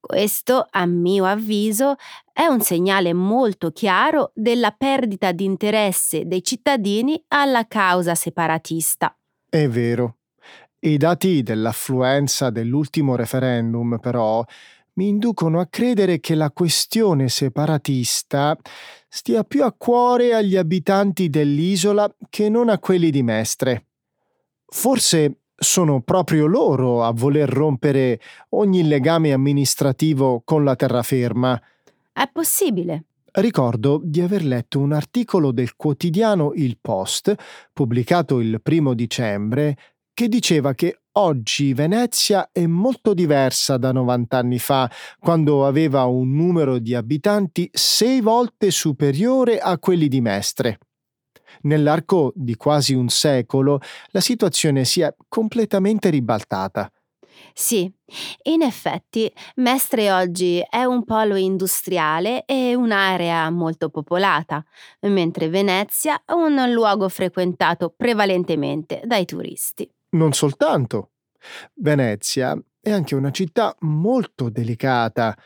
Questo, 0.00 0.66
a 0.70 0.86
mio 0.86 1.24
avviso, 1.24 1.96
è 2.32 2.46
un 2.46 2.60
segnale 2.60 3.12
molto 3.12 3.70
chiaro 3.70 4.30
della 4.34 4.70
perdita 4.70 5.32
di 5.32 5.44
interesse 5.44 6.26
dei 6.26 6.42
cittadini 6.44 7.22
alla 7.28 7.66
causa 7.66 8.14
separatista. 8.14 9.14
È 9.48 9.68
vero. 9.68 10.18
I 10.86 10.98
dati 10.98 11.42
dell'affluenza 11.42 12.50
dell'ultimo 12.50 13.16
referendum, 13.16 13.98
però, 13.98 14.44
mi 14.92 15.08
inducono 15.08 15.58
a 15.58 15.66
credere 15.66 16.20
che 16.20 16.36
la 16.36 16.52
questione 16.52 17.28
separatista 17.28 18.56
stia 19.08 19.42
più 19.42 19.64
a 19.64 19.72
cuore 19.72 20.32
agli 20.32 20.54
abitanti 20.54 21.28
dell'isola 21.28 22.08
che 22.30 22.48
non 22.48 22.68
a 22.68 22.78
quelli 22.78 23.10
di 23.10 23.24
Mestre. 23.24 23.86
Forse 24.64 25.40
sono 25.56 26.02
proprio 26.02 26.46
loro 26.46 27.02
a 27.02 27.10
voler 27.10 27.48
rompere 27.48 28.20
ogni 28.50 28.86
legame 28.86 29.32
amministrativo 29.32 30.42
con 30.44 30.62
la 30.62 30.76
terraferma. 30.76 31.60
È 32.12 32.30
possibile. 32.32 33.06
Ricordo 33.32 34.00
di 34.04 34.20
aver 34.20 34.44
letto 34.44 34.78
un 34.78 34.92
articolo 34.92 35.50
del 35.50 35.74
quotidiano 35.74 36.52
Il 36.54 36.78
Post, 36.80 37.34
pubblicato 37.72 38.38
il 38.38 38.62
primo 38.62 38.94
dicembre, 38.94 39.76
che 40.16 40.28
diceva 40.28 40.72
che 40.72 41.02
oggi 41.18 41.74
Venezia 41.74 42.48
è 42.50 42.64
molto 42.64 43.12
diversa 43.12 43.76
da 43.76 43.92
90 43.92 44.38
anni 44.38 44.58
fa, 44.58 44.90
quando 45.18 45.66
aveva 45.66 46.04
un 46.04 46.34
numero 46.34 46.78
di 46.78 46.94
abitanti 46.94 47.68
sei 47.70 48.22
volte 48.22 48.70
superiore 48.70 49.58
a 49.58 49.78
quelli 49.78 50.08
di 50.08 50.22
Mestre. 50.22 50.78
Nell'arco 51.64 52.32
di 52.34 52.56
quasi 52.56 52.94
un 52.94 53.10
secolo 53.10 53.78
la 54.12 54.20
situazione 54.20 54.86
si 54.86 55.02
è 55.02 55.14
completamente 55.28 56.08
ribaltata. 56.08 56.90
Sì, 57.52 57.92
in 58.44 58.62
effetti 58.62 59.30
Mestre 59.56 60.10
oggi 60.10 60.64
è 60.66 60.84
un 60.84 61.04
polo 61.04 61.36
industriale 61.36 62.46
e 62.46 62.74
un'area 62.74 63.50
molto 63.50 63.90
popolata, 63.90 64.64
mentre 65.00 65.50
Venezia 65.50 66.22
è 66.24 66.32
un 66.32 66.70
luogo 66.70 67.06
frequentato 67.10 67.92
prevalentemente 67.94 69.02
dai 69.04 69.26
turisti. 69.26 69.86
Non 70.16 70.32
soltanto. 70.32 71.10
Venezia 71.74 72.58
è 72.80 72.90
anche 72.90 73.14
una 73.14 73.30
città 73.30 73.76
molto 73.80 74.48
delicata. 74.48 75.36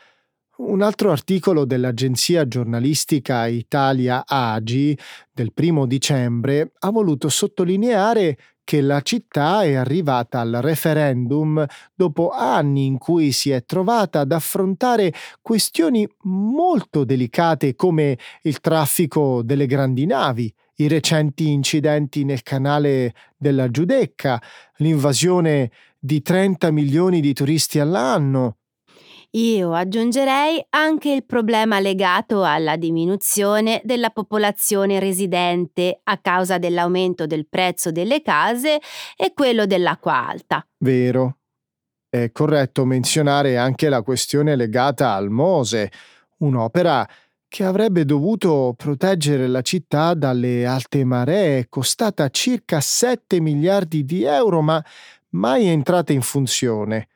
Un 0.59 0.81
altro 0.81 1.11
articolo 1.11 1.65
dell'agenzia 1.65 2.47
giornalistica 2.47 3.47
Italia 3.47 4.23
Agi 4.25 4.97
del 5.29 5.51
primo 5.51 5.85
dicembre 5.85 6.71
ha 6.79 6.89
voluto 6.89 7.27
sottolineare 7.27 8.37
che 8.63 8.79
la 8.79 9.01
città 9.01 9.63
è 9.63 9.73
arrivata 9.73 10.39
al 10.39 10.59
referendum 10.61 11.65
dopo 11.93 12.29
anni 12.29 12.85
in 12.85 12.97
cui 12.97 13.33
si 13.33 13.49
è 13.51 13.65
trovata 13.65 14.21
ad 14.21 14.31
affrontare 14.31 15.11
questioni 15.41 16.07
molto 16.21 17.03
delicate 17.03 17.75
come 17.75 18.17
il 18.43 18.61
traffico 18.61 19.41
delle 19.43 19.65
grandi 19.65 20.05
navi, 20.05 20.53
i 20.81 20.87
recenti 20.87 21.51
incidenti 21.51 22.23
nel 22.23 22.43
canale 22.43 23.13
della 23.37 23.69
Giudecca, 23.69 24.41
l'invasione 24.77 25.71
di 25.99 26.21
30 26.21 26.71
milioni 26.71 27.21
di 27.21 27.33
turisti 27.33 27.79
all'anno, 27.79 28.57
io 29.33 29.73
aggiungerei 29.73 30.61
anche 30.71 31.13
il 31.13 31.23
problema 31.23 31.79
legato 31.79 32.43
alla 32.43 32.75
diminuzione 32.75 33.81
della 33.85 34.09
popolazione 34.09 34.99
residente 34.99 36.01
a 36.03 36.17
causa 36.17 36.57
dell'aumento 36.57 37.25
del 37.25 37.47
prezzo 37.47 37.91
delle 37.91 38.21
case 38.21 38.81
e 39.15 39.31
quello 39.33 39.65
dell'acqua 39.65 40.27
alta. 40.27 40.67
Vero. 40.79 41.37
È 42.09 42.29
corretto 42.33 42.83
menzionare 42.83 43.57
anche 43.57 43.87
la 43.87 44.01
questione 44.01 44.57
legata 44.57 45.13
al 45.13 45.29
Mose, 45.29 45.89
un'opera 46.39 47.07
che 47.51 47.65
avrebbe 47.65 48.05
dovuto 48.05 48.73
proteggere 48.77 49.45
la 49.45 49.59
città 49.59 50.13
dalle 50.13 50.65
alte 50.65 51.03
maree, 51.03 51.67
costata 51.67 52.29
circa 52.29 52.79
7 52.79 53.41
miliardi 53.41 54.05
di 54.05 54.23
euro, 54.23 54.61
ma 54.61 54.81
mai 55.31 55.65
entrata 55.67 56.13
in 56.13 56.21
funzione. 56.21 57.09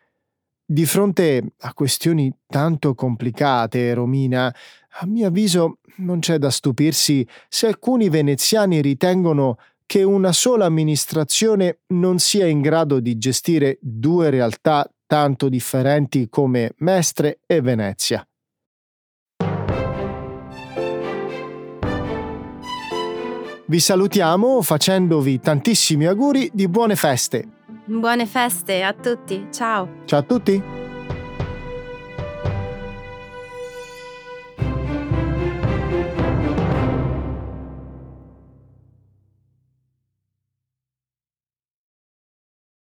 Di 0.66 0.86
fronte 0.86 1.54
a 1.60 1.74
questioni 1.74 2.30
tanto 2.48 2.96
complicate, 2.96 3.94
Romina, 3.94 4.54
a 5.00 5.06
mio 5.06 5.28
avviso 5.28 5.78
non 6.00 6.20
c'è 6.20 6.38
da 6.38 6.50
stupirsi 6.50 7.26
se 7.48 7.68
alcuni 7.68 8.10
veneziani 8.10 8.82
ritengono 8.82 9.58
che 9.86 10.04
una 10.04 10.34
sola 10.34 10.66
amministrazione 10.66 11.80
non 11.94 12.20
sia 12.20 12.46
in 12.46 12.60
grado 12.60 13.00
di 13.00 13.18
gestire 13.18 13.78
due 13.80 14.30
realtà 14.30 14.86
tanto 15.06 15.48
differenti 15.48 16.28
come 16.28 16.74
Mestre 16.80 17.40
e 17.46 17.62
Venezia. 17.62 18.28
Vi 23.68 23.80
salutiamo 23.80 24.62
facendovi 24.62 25.40
tantissimi 25.40 26.06
auguri 26.06 26.52
di 26.54 26.68
buone 26.68 26.96
feste. 26.96 27.48
Buone 27.86 28.28
feste 28.28 28.84
a 28.84 28.94
tutti, 28.94 29.48
ciao. 29.52 30.02
Ciao 30.06 30.20
a 30.20 30.24
tutti. 30.24 30.85